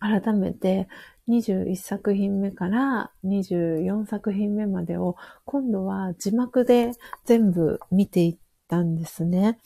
[0.00, 0.88] 改めて
[1.28, 6.92] 21作品目から24作品目までを今度は字幕で
[7.24, 8.36] 全部見ていっ
[8.68, 9.58] たんですね。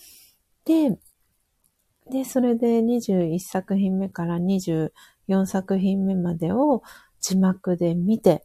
[0.64, 0.98] で、
[2.10, 6.82] で、それで21作品目から24作品目までを
[7.20, 8.44] 字幕で見て、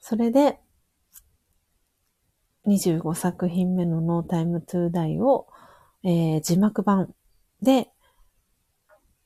[0.00, 0.60] それで
[2.68, 5.48] 25作品目の No Time to Die を、
[6.04, 7.14] えー、字幕版
[7.62, 7.88] で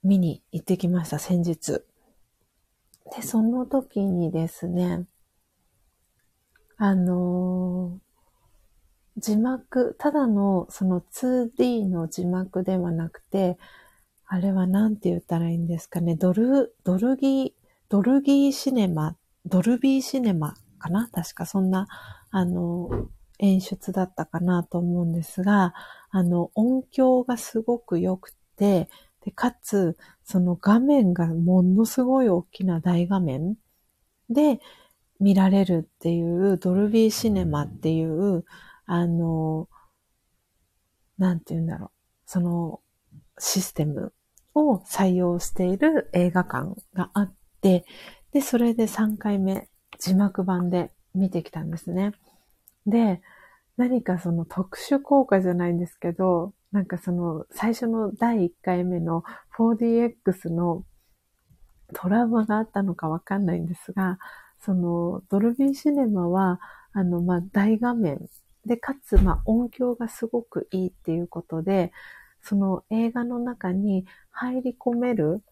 [0.05, 1.83] 見に行ってきました、先日。
[3.15, 5.05] で、その時にですね、
[6.77, 13.59] あのー、字幕、ただのその 2D の字幕ではなくて、
[14.27, 17.53] あれは何て言ったらいいんですかね、ドル、ドルギー、
[17.91, 21.09] ドルギーシネマ、ドルビーシネマかな？
[21.13, 21.87] 確かそんな、
[22.31, 25.75] あのー、演出だったかなと思うんですが、
[26.11, 28.89] あの、音響がすごく良くて、
[29.25, 33.57] で、かつ、その画面がものすごい大きな大画面
[34.31, 34.61] で
[35.21, 38.45] 見られるっていうドルビーシネマっていう、
[38.87, 39.69] あの、
[41.19, 41.91] なんて言うんだろう。
[42.27, 42.81] その
[43.39, 44.13] システム
[44.55, 47.85] を採用している映画館があって、
[48.33, 49.69] で、それで3回目
[49.99, 52.13] 字幕版で見てきたんですね。
[52.87, 53.21] で、
[53.77, 59.23] 何かその特殊効果じゃないんですけど、なんかその最初の第1回目の
[59.59, 60.85] 4DX の
[61.95, 64.19] トラウマがあったのかわかんないんですが、
[64.61, 66.61] そのドルビーシネマは、
[66.93, 68.21] あの、まあ、大画面
[68.65, 71.93] で、かつ、まあ、音響がすごくいいっていうことで、
[72.43, 75.43] その映画の中に入り込める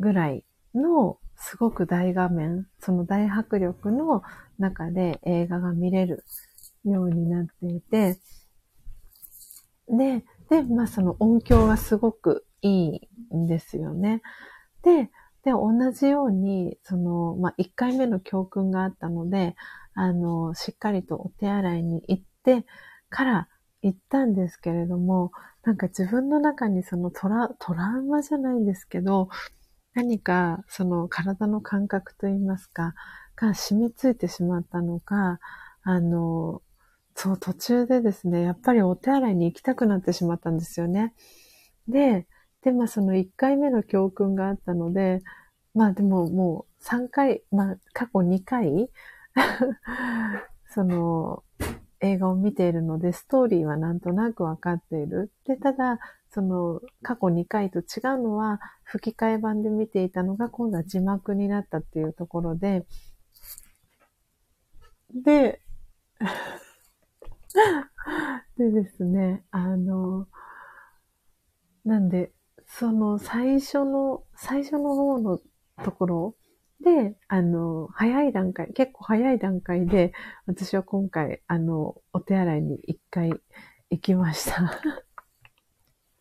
[0.00, 0.44] ぐらい
[0.76, 4.22] のすごく大画面、その大迫力の
[4.58, 6.24] 中で映画が見れる
[6.84, 8.18] ようになっていて、
[9.88, 13.00] で、で、まあその音響がすごくい
[13.32, 14.22] いんですよね。
[14.82, 15.10] で、
[15.44, 19.54] で、同じように、その、まあ1回目の教訓があったので、
[19.94, 22.66] あの、しっかりとお手洗いに行って
[23.08, 23.48] から
[23.82, 25.32] 行ったんですけれども、
[25.64, 29.28] なんか自分の中にそのトラ、トラウマじゃないんですけど、
[29.96, 32.94] 何かその体の感覚といいますか、
[33.34, 35.40] が染みついてしまったのか、
[35.82, 36.60] あの、
[37.14, 41.14] そう、途中でですね、やっぱりお手洗いに行きたくなってしまったんですよね。
[41.88, 42.26] で、
[42.60, 45.22] で、まあその1回目の教訓があったので、
[45.74, 48.90] まあでももう3回、まあ過去2回
[50.68, 51.42] その
[52.00, 55.32] 映画を見ているので、ストーリーはなんとなくわかっている。
[55.46, 55.98] で、ただ、
[56.36, 57.84] その過去2回と違う
[58.18, 62.84] のは、吹き替え版で見ていたのが今度は字幕になったっていうところで、
[65.14, 65.62] で、
[68.58, 70.28] でですね、あの、
[71.86, 72.32] なんで、
[72.66, 75.40] その最初の、最初の方の
[75.82, 76.36] ところ
[76.84, 80.12] で、あの、早い段階、結構早い段階で、
[80.44, 83.32] 私は今回、あの、お手洗いに一回
[83.88, 85.05] 行きました。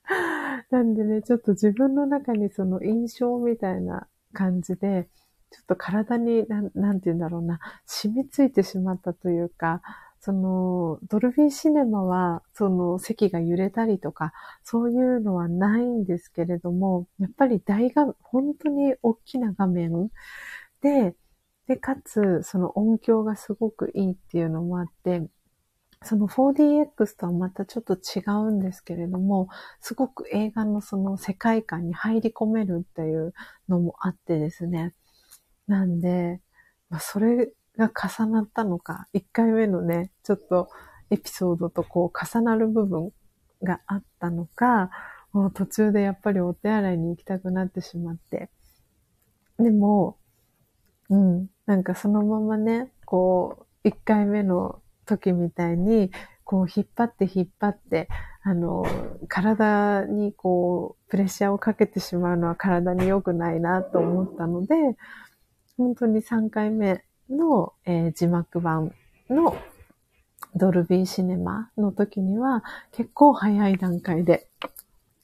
[0.69, 5.10] なんでね、ちょっと自分の中にその印象みたいな感じで、
[5.52, 9.82] ちょっと体に、なん、なんて言うんだろうな、染みついてしまったというか、
[10.19, 14.34] その、ドルビーシネマは、その席が揺れたりとか、
[14.64, 20.10] そういうのはないんですけれども、やっぱり大画、本当に大きな画面
[20.82, 21.15] で、
[21.68, 25.27] で、かつ、その音響がすごくいいっていうのもあって、
[26.06, 29.49] その 4DX とはまたちょっと違うんですけれども、
[29.82, 33.34] すごく映画のその世界観に入り込めるっていう
[33.68, 34.94] のもあってですね。
[35.68, 36.41] なんで、
[36.90, 40.69] ま、それが重なったのか、1回目のね、ちょっと
[41.10, 43.11] エピソードとこう重なる部分
[43.64, 44.91] があったのか、
[45.34, 48.49] もう途中でやっぱりお手洗いに行きたくなってしまって。
[49.57, 50.18] でも、
[51.10, 56.11] うん、なんかそのままね、こう、1回目の時みたいに、
[56.44, 58.07] こう引っ張って引っ張って、
[58.44, 58.86] あの、
[59.27, 64.76] 体にこう、プレッシャーをかけてしまうのは体に良くないなと思ったので、
[65.77, 68.94] 本当に3回目の、えー、字幕版
[69.30, 69.57] の
[70.56, 74.48] ドルビーシネマの時には結構早い段階で、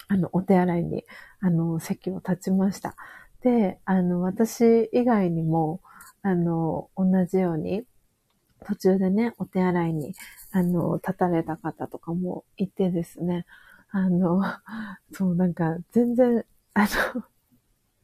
[0.07, 1.05] あの、お手洗いに、
[1.39, 2.95] あの、席を立ちました。
[3.41, 5.81] で、あの、私以外にも、
[6.21, 7.83] あの、同じように、
[8.65, 10.13] 途中でね、お手洗いに、
[10.51, 13.45] あの、立たれた方とかもいてですね、
[13.91, 14.41] あの、
[15.11, 17.23] そう、なんか、全然、あの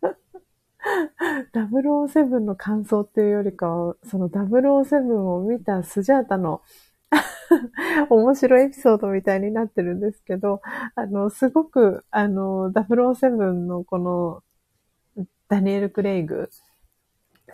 [1.54, 6.62] 007の感想っていうよりかは、その007を見たスジャータの
[8.10, 10.62] 面白いエピソードみたいになってるんですけど、
[10.96, 14.44] あの、すごく、あの、007のこの、
[15.48, 16.50] ダニエル・クレイグ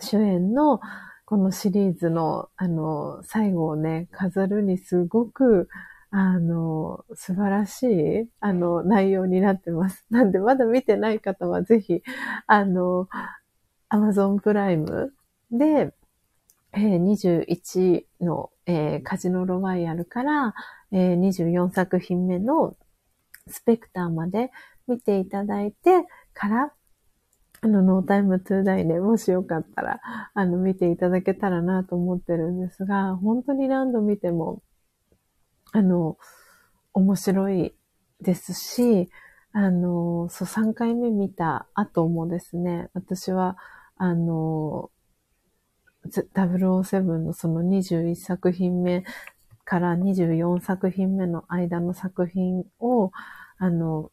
[0.00, 0.80] 主演の
[1.26, 5.68] このシリーズの、あの、最後をね、飾るにすごく、
[6.10, 10.04] あの、素晴らしい、あの、内容になってます。
[10.10, 12.02] なんで、まだ見てない方はぜひ、
[12.46, 13.08] あの、
[13.88, 15.12] アマゾンプライム
[15.50, 15.92] で、
[16.72, 20.54] えー、21の、えー、カジノロワイヤルから、
[20.92, 22.76] えー、24作品目の
[23.48, 24.50] スペクターまで
[24.86, 26.72] 見ていただいてから、
[27.64, 30.00] あの、ノータイムトゥーダイで、もしよかったら、
[30.34, 34.60] あの、見ていただけたらなと思ってるんですが、本当に何度見ても、
[35.72, 36.18] あの、
[36.92, 37.74] 面白い
[38.20, 39.08] ですし、
[39.52, 43.56] あの、そう、3回目見た後もですね、私は、
[43.96, 44.90] あの、
[46.06, 49.04] 007のその21作品目
[49.64, 53.10] から24作品目の間の作品を、
[53.56, 54.12] あの、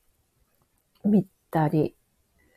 [1.03, 1.95] 見たり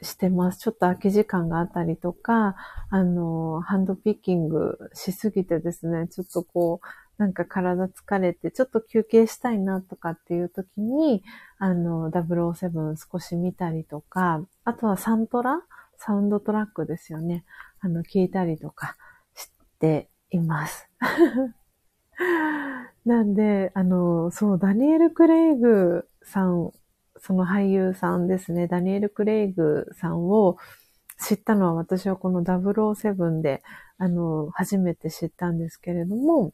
[0.05, 0.59] してます。
[0.59, 2.55] ちょっと空き時間があったりとか、
[2.91, 6.87] あの、ハンドピッキングしすぎてですね、ちょっとこう、
[7.17, 11.23] なんか体疲れて、ちょっと休憩したいなとかっていう時に、
[11.59, 15.63] あの、007少し見たりとか、あとはサントラ
[15.97, 17.45] サウンドトラックですよね。
[17.81, 18.97] あの、聞いたりとか
[19.35, 20.89] しています。
[23.05, 26.73] なんで、あの、そう、ダニエル・クレイグさん
[27.27, 30.59] その俳優さんですね、ダニエル・クレイグさんを
[31.19, 33.63] 知ったのは私はこの007で、
[33.97, 36.53] あの、初めて知ったんですけれども、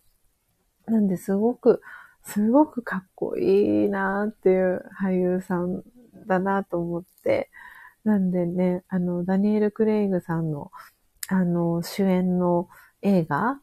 [0.86, 1.82] なんですごく、
[2.22, 5.82] すごくかっこいいなっていう俳優さん
[6.28, 7.50] だなと思って、
[8.04, 10.70] なんでね、あの、ダニエル・クレイグさんの、
[11.26, 12.68] あの、主演の
[13.02, 13.58] 映画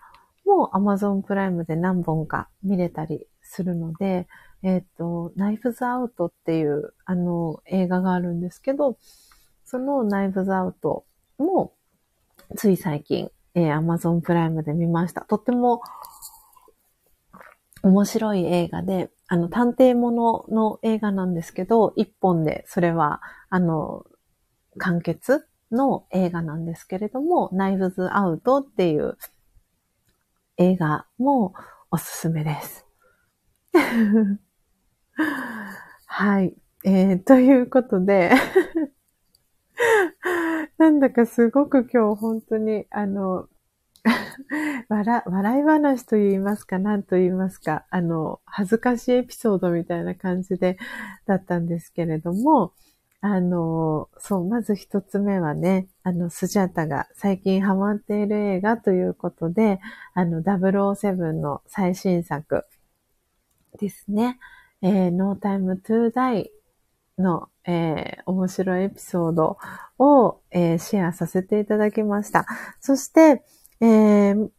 [0.45, 4.27] も Amazon プライムで何本か見れたりするので、
[4.63, 8.97] えっ、ー、と、ナイフズアウトっていう、あの、映画があるんですけど、
[9.63, 11.05] そのナイフズアウト
[11.37, 11.73] も、
[12.55, 15.21] つい最近、えー、Amazon プライムで見ました。
[15.21, 15.81] とっても
[17.83, 24.05] 面白い映画で、あの、探偵ものの映画なんですけど、一本で、それは、あの、
[24.77, 29.17] 完結の映画なんですけれども、ナイフズアウトっていう
[30.57, 31.53] 映画も
[31.91, 32.85] おすすめです。
[36.05, 36.53] はい。
[36.83, 38.31] えー、ということで
[40.77, 43.49] なんだかすごく今日本当に、あの、
[44.89, 50.77] 笑、笑い話と言いますか、何と言いますか、あの、恥ずかしいエピソードみたいな感じで、
[51.25, 52.73] だったんですけれども、
[53.21, 59.79] あの、そう、まず一つ目はね、あの、スジャータが最近ハマっている映画ということで、
[60.13, 62.65] あの、007の最新作
[63.79, 64.39] ですね。
[64.81, 66.49] えー、No Time to Die
[67.17, 69.57] の、えー、面白いエピソード
[69.97, 72.45] を、えー、シェアさせていただきました。
[72.79, 73.43] そして、
[73.81, 74.49] えー、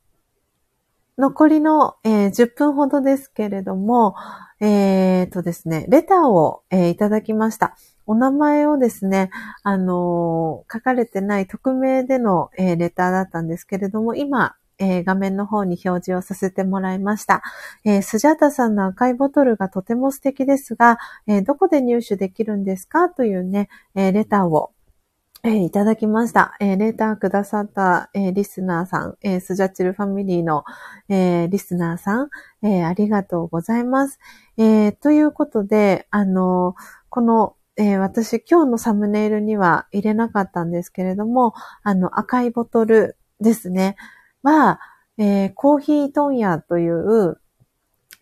[1.18, 4.14] 残りの、えー、10分ほどですけれども、
[4.60, 7.76] えー、とですね、レターを、えー、いただきました。
[8.06, 9.30] お名前をですね、
[9.62, 17.42] あの、書かれてない匿名での、え、レターだったんですけれども、今、えー、画面の方に表示をさせてもらいました。
[17.84, 24.72] えー、スジャータさんの赤いボトルがとても素敵ですが、えー、どこで入手できるんですかというね、えレターを
[25.44, 26.56] え、いただきました。
[26.58, 30.64] え、レターくださった、え、リスナーさん、え、スジャチルファミリーの、
[31.08, 32.28] え、リスナーさん、
[32.62, 34.18] え、ありがとうございます。
[34.56, 36.74] え、ということで、あの
[37.08, 43.96] この、え、私今日のサムネイルには入れなかったんですけれども、あの赤いボトルですね。
[44.42, 44.80] は、
[45.18, 47.40] えー、コーヒー問屋という、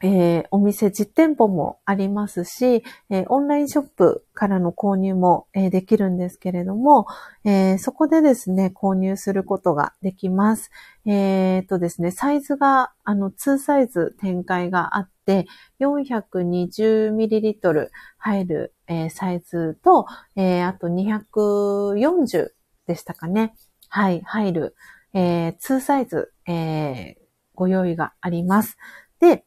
[0.03, 7.07] えー、お店実店舗もありますし、えー、オンラインショップからの購入も、えー、できるんですけれども、
[7.45, 10.71] えそこでですね、購入することができます。
[11.07, 15.47] えっとですね、サイズが、あの、2サイズ展開があって、
[15.81, 17.89] 420ml
[18.19, 22.51] 入る、えサイズと、えあと240
[22.87, 23.55] でしたかね。
[23.89, 24.77] はい、入る、
[25.19, 27.17] え2サイズ、え
[27.55, 28.77] ご用意があります。
[29.19, 29.45] で、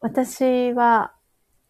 [0.00, 1.12] 私は、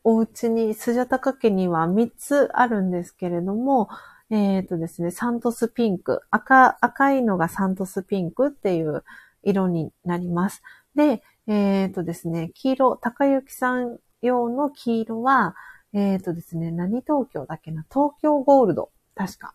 [0.05, 3.89] お家に、スジャタカ家には3つあるんですけれども、
[4.31, 6.23] えっ、ー、とですね、サントスピンク。
[6.31, 9.05] 赤、赤いのがサントスピンクっていう
[9.43, 10.63] 色になります。
[10.95, 15.55] で、えっ、ー、とですね、黄色、高雪さん用の黄色は、
[15.93, 17.85] えっ、ー、とですね、何東京だっけな？
[17.93, 18.91] 東京ゴールド。
[19.15, 19.55] 確か。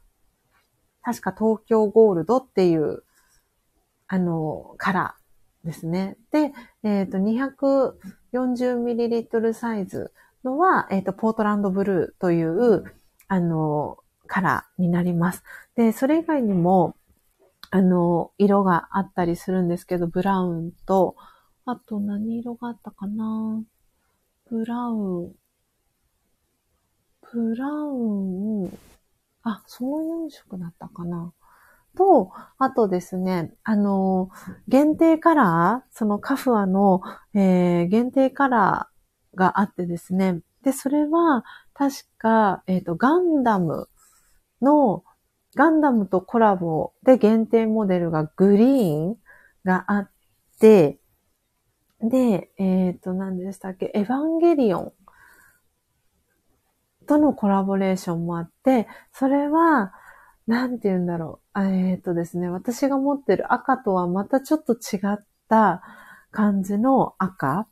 [1.07, 3.01] 確か東京ゴールドっていう、
[4.09, 6.17] あの、カラーですね。
[6.33, 6.51] で、
[6.83, 7.17] えっ、ー、と、
[8.33, 10.11] 240ml サイズ
[10.43, 12.83] のは、えっ、ー、と、ポートランドブルーという、
[13.29, 15.45] あの、カラーになります。
[15.77, 16.97] で、それ以外にも、
[17.71, 21.15] あの、色があったりするんですけど、ブラウンと、
[21.63, 23.63] あと何色があったかな
[24.49, 25.31] ブラウン、
[27.31, 28.77] ブラウン、
[29.47, 31.33] あ、その4色だったかな。
[31.97, 34.29] と、あとですね、あの、
[34.67, 37.01] 限定カラー、そのカフアの、
[37.33, 41.43] えー、限定カラーがあってですね、で、それは、
[41.73, 43.89] 確か、えっ、ー、と、ガンダム
[44.61, 45.03] の、
[45.55, 49.15] ガンダムとコラボで限定モデルがグリーン
[49.63, 50.11] があっ
[50.59, 50.99] て、
[52.01, 54.93] で、えっ、ー、と、何でしたっけ、エヴァンゲリオン
[57.07, 59.93] とのコラボレーションもあって、それは、
[60.45, 61.59] なんて言うんだろう。
[61.59, 65.81] えっ、ー、とですね、私が持ってる赤とはまたちょっと違った
[66.31, 67.67] 感じの赤。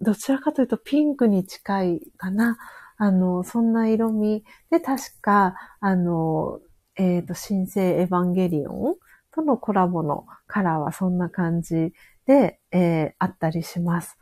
[0.00, 2.58] どちらかというとピンクに近いかな。
[2.98, 6.60] あの、そんな色味で、確か、あの、
[6.96, 8.96] えっ、ー、と、新生エヴァンゲリオン
[9.32, 11.92] とのコラボのカラーはそんな感じ
[12.26, 14.18] で、えー、あったりします。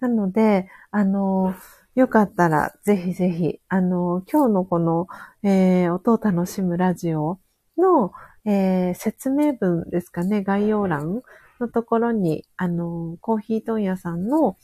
[0.00, 1.54] なので、あの、
[1.98, 5.08] よかったら、ぜひぜひ、あの、今日のこの、
[5.42, 7.40] えー、音を楽しむラジオ
[7.76, 8.12] の、
[8.44, 11.22] えー、説明文ですかね、概要欄
[11.58, 14.56] のところに、あの、コーヒー問屋さんの、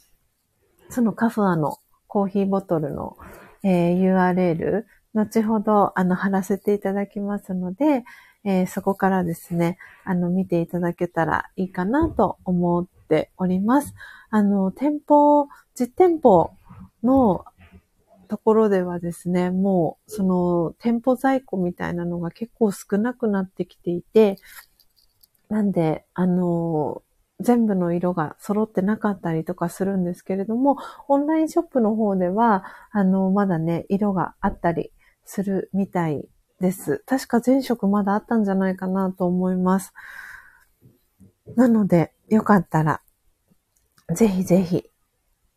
[0.90, 3.16] そのカフアのコーヒーボトルの、
[3.64, 4.84] えー、URL、
[5.14, 8.04] 後ほど、あの、貼らせていただきますので、
[8.44, 13.92] えー、そこからですね、あの、見ていただけたらいいかなと思っております。
[14.30, 16.52] あの、店舗、実店舗
[17.04, 17.44] の
[18.28, 24.38] ところではですね、もうその店舗在庫みたいなのが結構少なくなってきていて、
[25.48, 27.02] なんで、あの、
[27.40, 30.78] 全部の色が揃ってなかったりとかするんですけれども、
[31.08, 34.92] オンラインショップの方では、あの、まだね、色があったり
[35.24, 36.26] するみたい
[36.60, 37.02] です。
[37.06, 39.92] 確か全色まだあったんじゃないかなと思います。
[41.56, 43.00] なので、よかったら、
[44.14, 44.90] ぜひぜひ、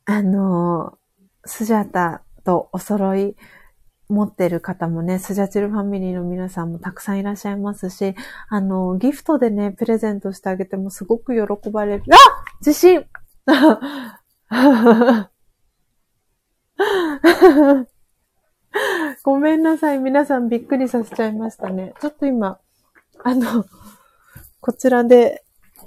[0.06, 0.98] あの
[1.48, 3.36] スジャタとお揃い
[4.10, 8.16] 持ってる方もね、スジャチルファミリーの皆さんもたくさんいらっしゃいますし、
[8.50, 12.04] あの、ギフトでね、プレゼントしてあげてもすごく喜ばれる。
[12.12, 12.18] あ
[12.62, 13.06] 地震
[19.24, 20.00] ごめんなさい。
[20.00, 21.94] 皆さんびっくりさせちゃいましたね。
[22.00, 22.60] ちょっと今、
[23.24, 23.66] あの、
[24.62, 25.44] こちらで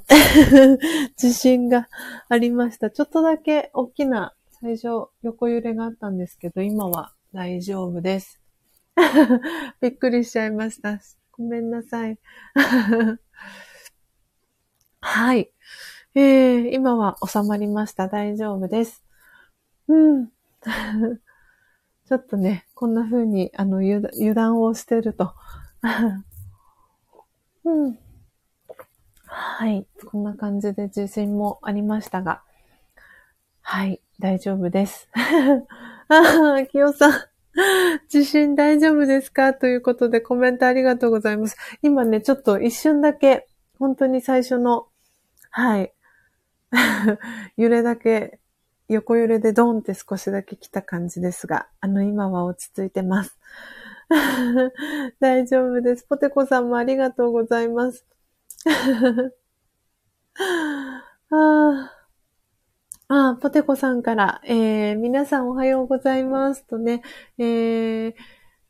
[1.16, 1.88] 地震が
[2.28, 2.90] ありました。
[2.90, 8.38] ちょっとだけ大きな最初横揺れがあったんですけど、今は大丈夫です。
[9.80, 11.00] びっくりしちゃいました。
[11.32, 12.18] ごめんなさい。
[15.00, 15.50] はい。
[16.14, 18.08] えー、今は収まりました。
[18.08, 19.02] 大丈夫です。
[19.88, 20.28] うん。
[22.06, 25.34] ちょっとね、こんな風に、あの、油断をしてると。
[27.64, 27.98] うん。
[29.24, 29.86] はい。
[30.04, 32.42] こんな感じで地震もありましたが。
[33.62, 34.02] はい。
[34.20, 35.08] 大丈夫です。
[36.08, 37.12] ああ、きよさん。
[38.08, 39.54] 地震大丈夫ですか？
[39.54, 41.56] ということでコメントありがとうございます。
[41.82, 43.48] 今ね、ちょっと一瞬だけ、
[43.78, 44.86] 本当に最初の、
[45.50, 45.92] はい。
[47.56, 48.38] 揺れだけ、
[48.88, 53.38] 横揺れでドンって少しだけ来た感じですが、あの、今は落ち着いてます。
[55.18, 56.04] 大丈夫です。
[56.04, 58.04] ポテコさんもありがとうございます。
[60.38, 61.99] ああ
[63.12, 67.02] あ、ポテコさんから、えー、皆さんおはようございますとね、
[67.38, 68.14] えー、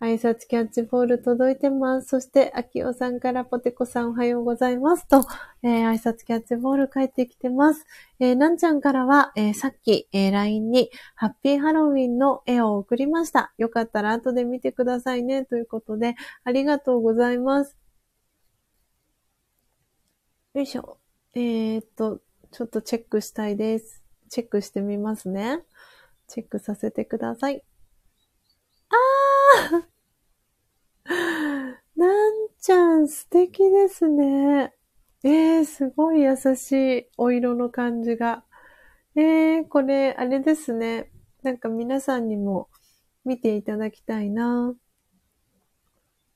[0.01, 2.09] 挨拶キャッチボール届いてます。
[2.09, 5.27] そして、あきおさんからポテコさんおはようございますと、
[5.62, 7.85] えー、挨拶キャッチボール帰ってきてます。
[8.19, 13.53] えー、なんちゃんからは、えー、さっき、えー、LINE にハッピーハロウィンの絵を送りました。
[13.59, 15.45] よかったら後で見てくださいね。
[15.45, 16.15] ということで、
[16.45, 17.77] ありがとうございます。
[20.55, 20.99] よいしょ。
[21.35, 24.00] えー、っと、ちょっとチェックしたいです。
[24.31, 25.61] チェックしてみますね。
[26.28, 27.62] チェックさせてください。
[28.89, 29.90] あー
[31.97, 34.73] なんちゃん素敵ですね。
[35.23, 38.44] えー、すごい優しいお色の感じが。
[39.16, 41.11] えー、これ、あれですね。
[41.43, 42.69] なんか皆さんにも
[43.24, 44.74] 見ていただきたいな。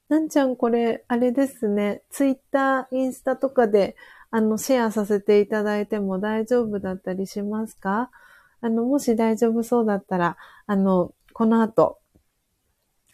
[0.09, 2.03] なんちゃんこれ、あれですね。
[2.11, 3.97] ツイッター、インスタとかで、
[4.37, 8.11] あの、シェアさせていただいても大丈夫だったりしますか？
[8.61, 10.37] あの、もし大丈夫そうだったら、
[10.67, 12.01] あの、この後、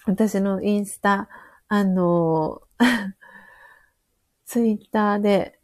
[0.07, 1.29] 私のインスタ、
[1.69, 2.63] あの、
[4.47, 5.61] ツイッターで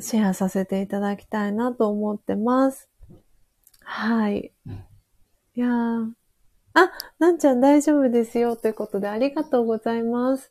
[0.00, 2.90] シェアさせていただきたいなと思ってます。
[3.82, 4.52] はい。
[5.54, 6.12] いやー。
[6.74, 10.50] あ、なんちゃん大丈夫ですよということでありがとうございます。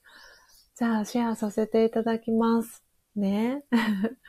[0.77, 2.84] じゃあシェアさせていただきます。
[3.15, 3.63] ね。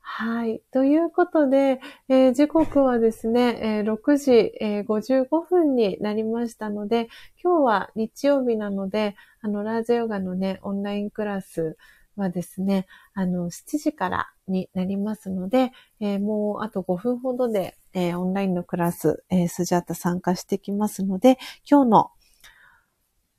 [0.00, 0.62] はい。
[0.72, 7.08] ということで、えー、時刻はですね、えー、6時、えー、55分になりましたので、
[7.42, 11.76] 今日は日曜日なので、あの、ラージヨガのね、オンラインクラス
[12.16, 21.38] はですね、あの、7時からになりますので、えー、もうあと5分ほどで、えー、オンラインのクラス、えー、スジャータ参加してきますので、
[21.68, 22.10] 今日の、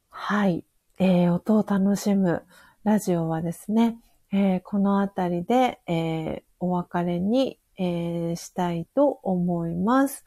[0.10, 0.64] はい、
[0.97, 2.43] えー、音を楽しむ
[2.84, 3.97] ラジオはですね、
[4.31, 10.26] えー、このあたりで、えー、お別れに、えー、したいと思います。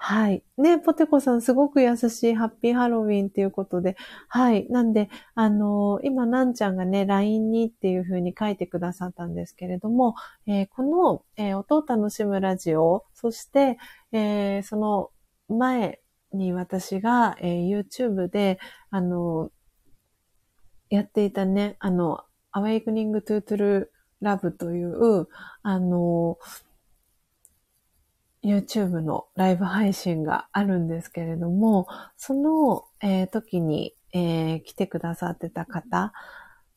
[0.00, 0.44] はい。
[0.56, 3.96] ね、ポテコさんすごく優しいハッピーハロウィンっていうことで、
[4.28, 4.68] はい。
[4.70, 10.14] なんで、あのー、今、なんちゃんがね、LINE にっていう風に書いてくださったんですけれども、
[10.46, 13.76] えー、この、えー、音を楽しむラジオ、そして、
[14.12, 15.10] えその
[15.48, 16.00] 前
[16.32, 18.60] に私が、え YouTube で、
[18.90, 19.50] あの
[20.90, 22.24] やっていたね、あの、
[22.60, 23.86] Awakening to True
[24.22, 25.28] Love という、
[25.62, 26.38] あの、
[28.44, 31.86] YouTube のライブ配信があるんですけれども、
[32.16, 36.12] その、えー、時に、えー、来てくださってた方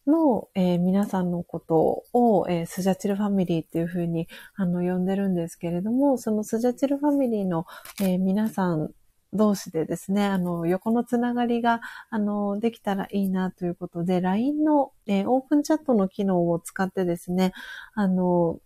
[0.07, 7.65] の、えー、皆さんのことを、えー、スジャチルファミリーっていうふうにあの呼んでるんですけれども、そのスジャチルファミリーの、
[8.01, 8.91] えー、皆さん
[9.33, 17.53] 同士でですね、あの、横のつながりが、あの、できたらいいなということで、LINE の、えー、オープンチャットの機能を使ってですね、
[17.93, 18.59] あの、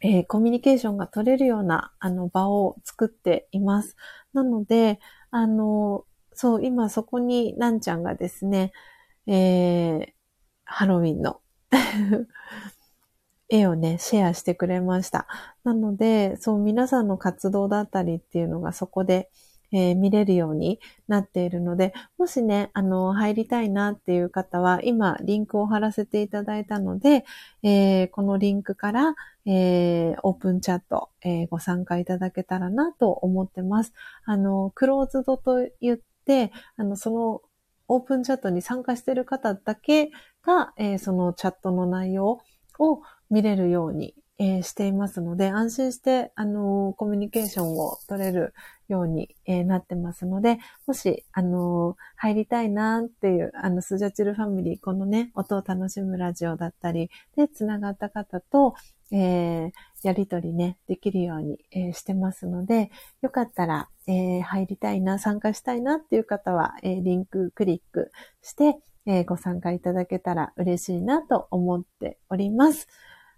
[0.00, 3.96] えー、コミュニケーションが取れるような、あの、場を作っています。
[4.32, 5.00] なので、
[5.30, 8.72] あの、そう、今そこになんちゃんがですね、
[9.26, 10.12] えー、
[10.64, 11.40] ハロウィンの
[13.48, 15.26] 絵をね、シェアしてくれました。
[15.64, 19.30] なので、そう、皆さんの活動だったりっていうのがそこで、
[19.72, 27.24] えー、見れるようになっているので、もしね、あの、入りたいなっていう方は、今、リンクを貼らせていただいたので、
[27.62, 29.14] えー、このリンクから、
[29.46, 33.92] えー、オープンチャット、えご参加いただけたらなと思ってます。
[34.24, 37.42] あの、クローズドと言って、あの、その
[37.88, 40.10] オープンチャットに参加している方だけ
[40.42, 42.40] が、えそのチャットの内容
[42.78, 48.54] を見れるように、えしていますので、安心して、あのコミュニケーションを取れる
[48.88, 58.74] ように、えー、なってますので、もし、あの、入りたいなっていう、あの、スジャチルファミリー、このね、音を楽しむラジオだったりで繋がった方と、
[59.10, 62.90] え、やりとりね、できるように、え、してますので、
[63.22, 68.12] よかったら、えー、入りたいな、参加したいなっていう方は、え、リンククリック
[68.42, 72.86] して、え、ご参加いただけたら嬉しいなと思っております。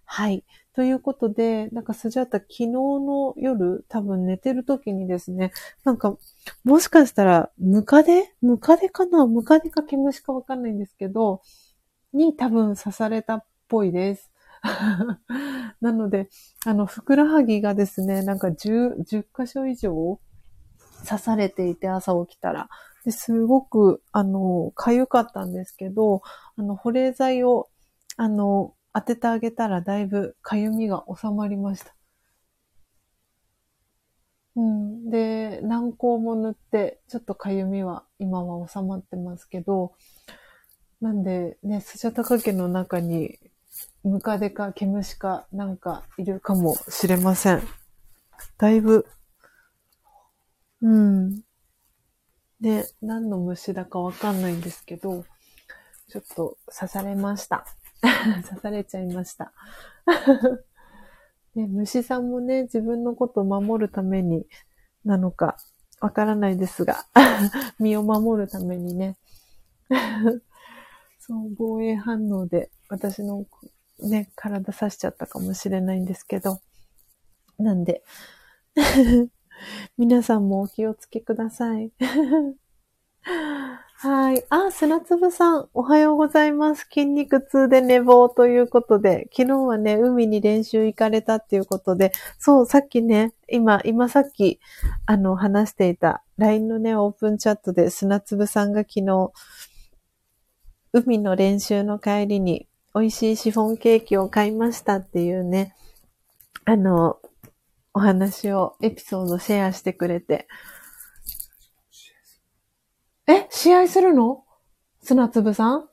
[0.05, 0.43] はい。
[0.73, 5.51] ということで、なんかスジャータ昨日の夜、多分寝てる時にですね、
[5.83, 6.17] なんか、
[6.63, 8.33] もしかしたら、ムカデ？
[8.41, 9.25] ムカデかな？
[9.27, 11.41] ムカデか毛虫かわかんないんですけど、
[12.13, 14.31] に多分刺されたっぽいです。
[15.81, 16.29] なので、
[16.65, 20.19] あの、ふくらはぎがですね、なんか10、10箇所以上
[21.07, 22.69] 刺されていて朝起きたら。
[23.03, 26.21] ですごく、あの、かゆかったんですけど、
[26.55, 27.67] あの、保冷剤を、
[28.17, 31.95] あの、当ててあげたらだいぶかゆみが収まりました。
[34.55, 35.09] うん。
[35.09, 39.93] で、軟膏も塗って、ちょっとかゆみは今は収まってますけど、
[40.99, 43.39] なんでね、スジャタカ家の中に
[44.03, 47.61] ムカデか毛虫かなんかいるかもしれません。
[48.57, 49.07] だいぶ、
[50.81, 51.41] うん。
[52.59, 55.23] ね、何の虫だかわかんないんですけど、
[56.09, 57.65] ちょっと刺されました。
[58.47, 59.53] 刺されちゃいました。
[61.55, 64.45] ね、虫さんもね、自分のことを守るために
[65.03, 65.57] なのか
[65.99, 67.05] わからないですが、
[67.79, 69.17] 身を守るためにね、
[71.19, 73.45] そう、防衛反応で私の
[73.99, 76.59] ね、体刺しちゃったかもしれないんですけど、
[77.59, 78.03] なんで、
[79.97, 81.91] 皆さんもお気をつけください。
[84.03, 84.43] はい。
[84.49, 86.87] あ、砂粒さん、おはようございます。
[86.91, 94.59] 筋肉痛で寝坊ということで、昨日はね、海に練習行かれたっていうことで、そう、さっきね、今、今さっき、
[95.05, 99.31] あの、話していた LINE のね、オープンチャットで砂粒さんが昨日、
[100.93, 105.75] 海の練習の帰りに美味しいシフォンケーキを買いましたっていうね、
[106.65, 107.19] あの、
[107.93, 110.47] お話を、エピソードシェアしてくれて。
[113.27, 114.43] え試合するの？
[115.01, 115.89] 砂粒さん？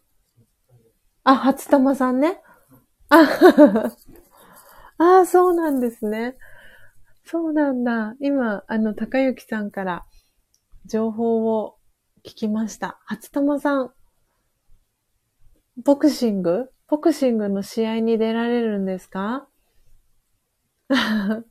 [1.24, 2.40] あ、初玉さんね。
[3.10, 3.28] あ、
[4.98, 6.36] あ、そうなんですね。
[7.24, 8.14] そうなんだ。
[8.20, 10.06] 今、あの、高幸さんから
[10.86, 11.78] 情報を
[12.24, 12.98] 聞きました。
[13.04, 13.92] 初玉さん、
[15.84, 16.70] ボクシング？
[16.88, 19.48] ボクシングの試合に出られるんですか？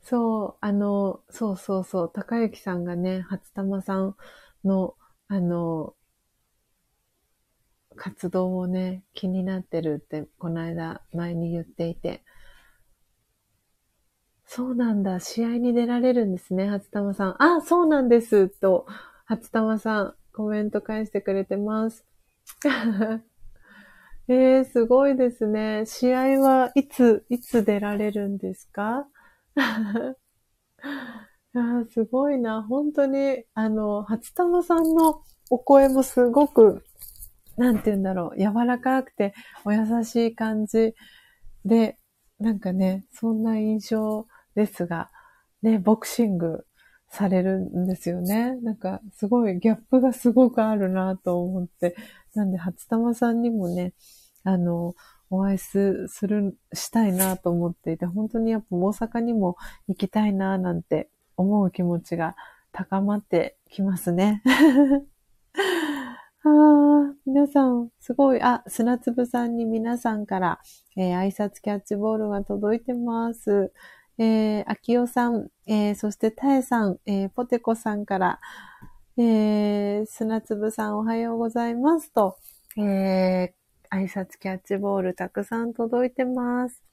[0.00, 4.16] そう、あの、そうそうそう、高幸さんがね、初玉さん
[4.64, 4.94] の、
[5.28, 5.94] あの、
[7.96, 12.22] 活動をね、気になってるって、この間、前に言っていて。
[14.44, 17.42] そうなんだ、試合に出られるんですね、初玉さん。
[17.42, 18.86] あ、そうなんです、と、
[19.24, 22.04] 初玉さん、コメント返してくれてます。
[24.28, 25.84] えー、すごいですね。
[25.86, 29.06] 試合はいつ、いつ出られるんですか？
[31.54, 32.62] あーすごいな。
[32.62, 36.82] 本当に、あの、初玉さんのお声もすごく、
[37.56, 39.34] なんて言うんだろう、柔らかくて
[39.64, 40.94] お優しい感じ
[41.64, 41.98] で、
[42.38, 45.10] なんかね、そんな印象ですが、
[45.62, 46.66] ね、ボクシング
[47.10, 48.56] されるんですよね。
[48.62, 51.94] なんか、すごい、ギャップがすごくあるなと思って、
[52.34, 53.92] なんで、初玉さんにもね、
[54.44, 54.94] あの、
[55.30, 59.56] お会いすする、したいなと思っていて、本当にやっぱ大阪にも
[59.88, 62.36] 行きたいななんて思う気持ちが
[62.72, 64.42] 高まってきますね。
[66.44, 70.60] ああ、皆さん、すごい、あ、砂粒さんに皆さんから、
[70.96, 73.72] えー挨拶キャッチボールが届いてます。
[74.18, 78.40] えー、秋代さん、えー、そしてたえさん、えー、ポテコさんから、
[79.16, 82.36] えー、砂粒さんおはようございますと、
[82.76, 83.52] えー、
[83.90, 86.91] 挨拶キャッチボールたくさん届いてます。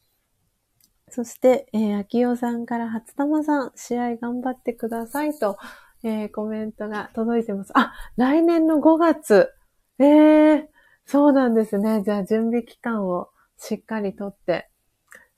[1.12, 5.58] そして、えー、秋代さんから初玉さん、試合頑張ってくださいと、
[6.04, 7.72] えー、コメントが届いてます。
[7.76, 9.52] あ、来年の5月。
[10.00, 10.68] えー、
[11.06, 12.04] そうなんですね。
[12.04, 14.70] じゃあ準備期間をしっかりとって、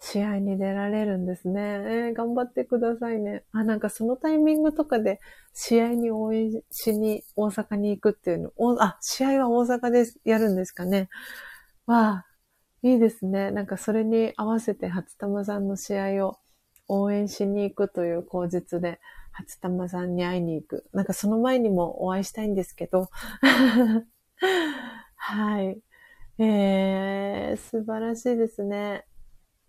[0.04, 1.62] 試合に出られるんですね。
[1.62, 3.44] えー、頑張ってくださいね。
[3.52, 5.20] あ、なんかそのタイミングとかで
[5.54, 8.52] 試合に応援しに大阪に行くっていうの。
[8.58, 11.08] おあ、試合は大阪でやるんですかね。
[11.86, 12.26] わあ、
[12.84, 13.52] いいですね。
[13.52, 16.40] なんかそれに合わせて初玉さんの試合を
[16.88, 19.00] 応援しに行くという口実で、
[19.32, 20.86] 初玉さんに会いに行く。
[20.94, 23.10] なんかその前にもお会いしたいんですけど。
[25.16, 25.80] はい。
[26.40, 29.06] えー、素晴らしいですね。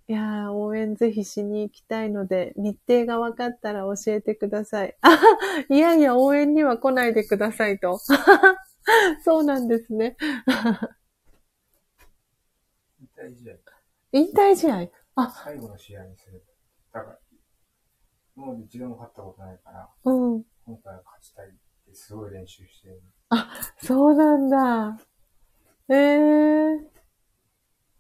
[0.09, 4.97] いやー、応援ぜひしに行きたいので、日程が分かったら教えてください。
[5.03, 5.19] あ
[5.69, 7.99] いやいや、応援には来ないでくださいと。
[9.25, 10.17] そうなんですね。
[13.29, 13.57] 引退試合、
[14.13, 14.91] 引退試合？
[15.15, 16.45] あ、最後の試合にする。
[16.93, 17.19] だから、
[18.35, 20.45] もう一度も勝ったことないから、うん。
[20.65, 23.03] 今回は勝ちたいってすごい練習してる。
[23.83, 24.99] そうなんだ。
[25.89, 26.93] ええー。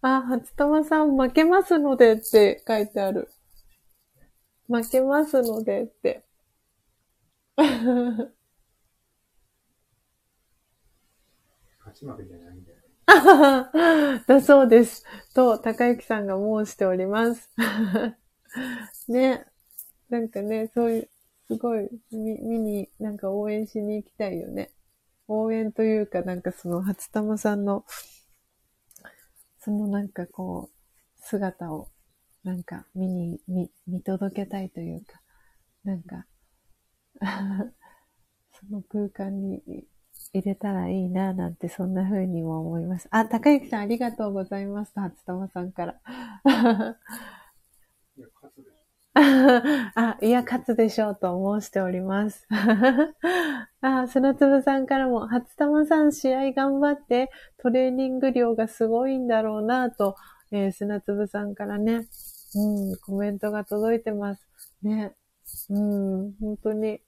[0.02, 3.28] あ、初玉さん負けますのでって書いてある。
[4.68, 6.24] 負けますのでって。
[7.56, 7.76] 勝
[11.94, 12.81] ち負けじゃないんだよね。
[14.26, 15.04] だそうです。
[15.34, 17.50] と、高幸さんが申しております。
[19.08, 19.46] ね。
[20.08, 21.10] なんかね、そういう、
[21.48, 24.70] すごい、見見に、なんか応援しに行きたいよね。
[25.28, 27.84] 応援というか、なんかその、初玉さんの、
[29.60, 31.88] そのなんかこう、姿を、
[32.44, 35.22] なんか見に、見、見届けたいというか、
[35.84, 36.26] なんか、
[38.52, 39.86] その空間に
[40.34, 43.06] 入れたらいいな、なんてそんな風にも思います。
[43.10, 44.92] あ、高幸さんありがとうございます。
[44.94, 46.00] 初玉さんから。
[49.14, 52.46] あ、いや、勝つでしょうと申しております。
[53.82, 60.16] あ、砂粒さんからも、初玉さん試合頑張って、トレーニング量がすごいんだろうなと、
[60.50, 62.06] えー、砂粒さんからね、
[62.54, 64.46] うん、コメントが届いてます。
[64.82, 65.14] ね。
[65.68, 67.02] うん、本当に。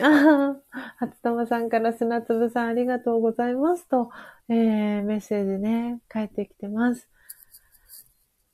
[0.00, 0.56] あ
[0.98, 4.10] 初玉さんから砂粒さんありがとうございますと、
[4.48, 7.08] えー、メッセージね、返ってきてます。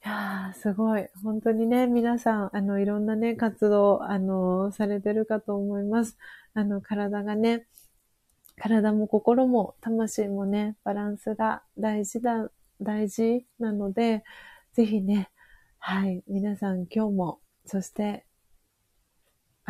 [0.04, 1.08] いやー、すごい。
[1.22, 6.18] 本当にね、皆さん、あの、いろんなね、活動、あの、されてるかと思います。
[6.54, 7.66] あの、体がね、
[8.56, 12.50] 体も心も魂もね、バランスが大事だ、
[12.80, 14.24] 大事なので、
[14.72, 15.30] ぜひね、
[15.78, 18.26] はい、皆さん今日も、そして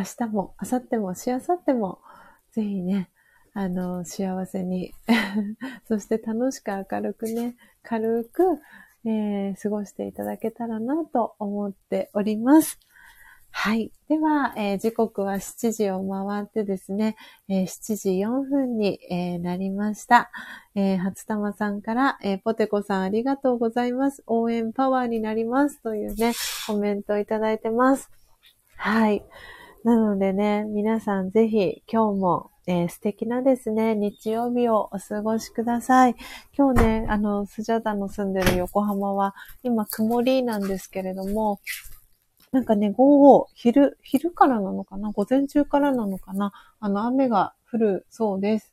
[0.01, 1.99] 明日も、明後日も、しあさっても、
[2.53, 3.11] ぜひね、
[3.53, 4.95] あの、幸せに
[5.87, 8.43] そして楽しく明るくね、軽く、
[9.05, 12.79] えー、過ごしていただけたらなと思っております。
[13.51, 13.93] はい。
[14.09, 17.17] では、えー、時刻は7時を回ってですね、
[17.49, 20.31] えー、7時4分に、えー、なりました。
[20.75, 24.23] えー、初玉さんから、えポテコさんありがとうございます。
[24.27, 26.33] 応援パワーになりますというね、
[26.67, 28.09] コメントをいただいてます。
[28.77, 29.23] はい。
[29.85, 36.15] なのでね、皆さんぜひ今日もえー、素敵なですね、日曜日をお過ごしください。
[36.57, 39.35] 今日ね、あの、スジャタの住んでる横浜は、
[39.65, 41.61] 今曇りなんですけれども、
[42.53, 45.11] なんかね、午後、昼、昼からなのかな？
[45.11, 46.53] 午前中からなのかな？
[46.79, 48.73] あの、雨が降るそうです。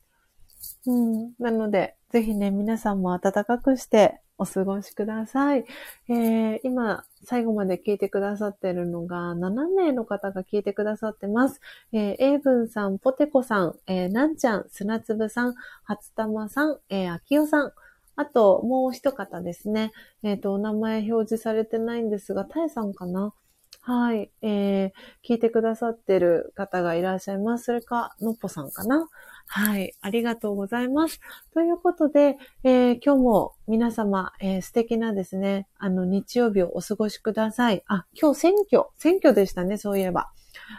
[0.86, 1.32] うん。
[1.40, 5.64] なので、ぜひね、皆さんも暖かくしてお過ごしください。
[6.08, 11.60] えー、今、最後まで聞いてくださってるのが、7名の方が聞いてくださってます。
[11.92, 17.72] えー、エイブンさん、ポテコさん、えー、なんちゃん、砂粒さん、初玉さん、えー、あきおさん、
[18.14, 19.92] あと、もう一方ですね。
[20.22, 23.32] えっ、ー、と、お名前表示されてないんですが、タエさんかな？
[23.80, 24.30] はい。
[24.42, 24.90] えー、
[25.24, 27.64] 聞いてくださってる方がいらっしゃいます。
[27.66, 29.08] それか、のっぽさんかな？
[29.50, 29.94] はい。
[30.02, 31.20] ありがとうございます。
[31.54, 37.82] ということで、えー、今日も皆様、えー、素敵なですね、あの、日曜日をお過ごしください。
[37.86, 40.30] あ、今日選挙、選挙でしたね、そういえば。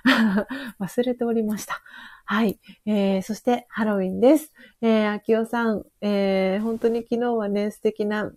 [0.79, 1.81] 忘れておりました。
[2.25, 2.59] はい。
[2.85, 4.53] えー、そしてハロウィンです。
[4.81, 8.31] えー、秋代さん、えー、本当に昨日はね、素敵な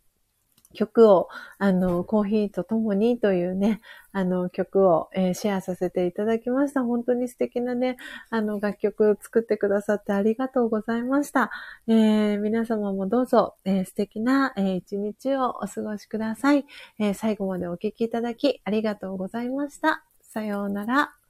[0.73, 1.29] 曲を、
[1.59, 3.81] あの、コーヒーと共にというね、
[4.13, 6.83] あの、曲を、えー、シェアさせていただきました。
[6.83, 7.97] 本当に素敵なね、
[8.31, 11.51] あの、楽曲作ってくださってありがとうございました。
[11.87, 16.67] えー、皆様もどうぞ、えー、素敵な、え一日をお過ごしください、
[16.99, 20.05] え最後までお聴きいただきありがとうございました。
[20.21, 21.22] さようなら。